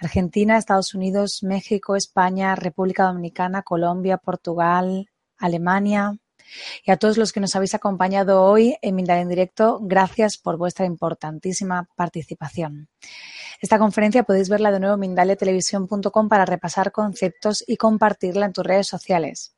[0.00, 5.08] Argentina, Estados Unidos, México, España, República Dominicana, Colombia, Portugal,
[5.38, 6.18] Alemania.
[6.84, 10.56] Y a todos los que nos habéis acompañado hoy en Mindalia en directo, gracias por
[10.56, 12.88] vuestra importantísima participación.
[13.60, 18.64] Esta conferencia podéis verla de nuevo en mindaliatelevisión.com para repasar conceptos y compartirla en tus
[18.64, 19.54] redes sociales.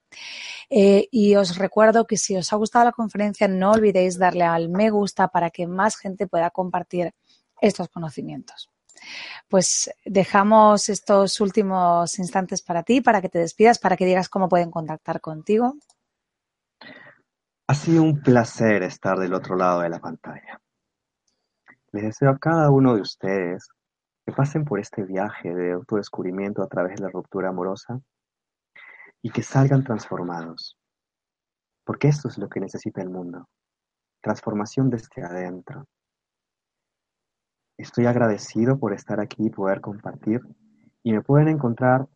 [0.71, 4.69] Eh, y os recuerdo que si os ha gustado la conferencia, no olvidéis darle al
[4.69, 7.13] me gusta para que más gente pueda compartir
[7.61, 8.71] estos conocimientos.
[9.49, 14.49] Pues dejamos estos últimos instantes para ti, para que te despidas, para que digas cómo
[14.49, 15.75] pueden contactar contigo.
[17.71, 20.59] Ha sido un placer estar del otro lado de la pantalla.
[21.93, 23.69] Les deseo a cada uno de ustedes
[24.25, 28.01] que pasen por este viaje de autodescubrimiento a través de la ruptura amorosa
[29.21, 30.79] y que salgan transformados.
[31.85, 33.47] Porque esto es lo que necesita el mundo.
[34.23, 35.85] Transformación desde adentro.
[37.77, 40.41] Estoy agradecido por estar aquí y poder compartir.
[41.03, 42.07] Y me pueden encontrar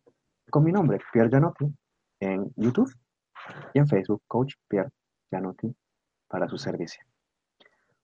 [0.49, 1.71] con mi nombre, Pierre Gianotti,
[2.21, 2.91] en YouTube
[3.75, 4.89] y en Facebook, Coach Pierre
[6.27, 7.03] Para su servicio.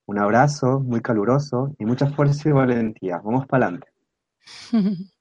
[0.06, 3.20] Un abrazo muy caluroso y mucha fuerza y valentía.
[3.24, 3.88] Vamos para adelante.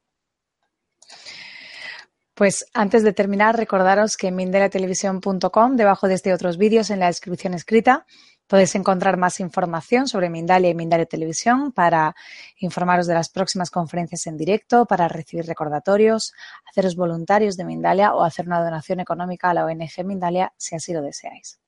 [2.40, 7.02] Pues antes de terminar, recordaros que en mindaliatelevisión.com, debajo de este y otros vídeos, en
[7.02, 8.06] la descripción escrita,
[8.48, 12.16] podéis encontrar más información sobre Mindalia y Mindalia Televisión para
[12.60, 16.34] informaros de las próximas conferencias en directo, para recibir recordatorios,
[16.66, 20.94] haceros voluntarios de Mindalia o hacer una donación económica a la ONG Mindalia si así
[20.94, 21.60] lo deseáis.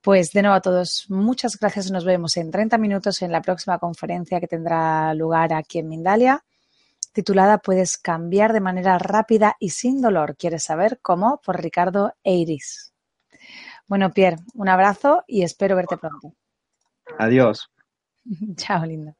[0.00, 1.90] Pues de nuevo a todos, muchas gracias.
[1.90, 6.44] Nos vemos en 30 minutos en la próxima conferencia que tendrá lugar aquí en Mindalia
[7.14, 10.36] titulada Puedes cambiar de manera rápida y sin dolor.
[10.36, 11.40] ¿Quieres saber cómo?
[11.42, 12.92] Por Ricardo Eiris.
[13.86, 16.34] Bueno, Pierre, un abrazo y espero verte pronto.
[17.18, 17.70] Adiós.
[18.56, 19.16] Chao, linda.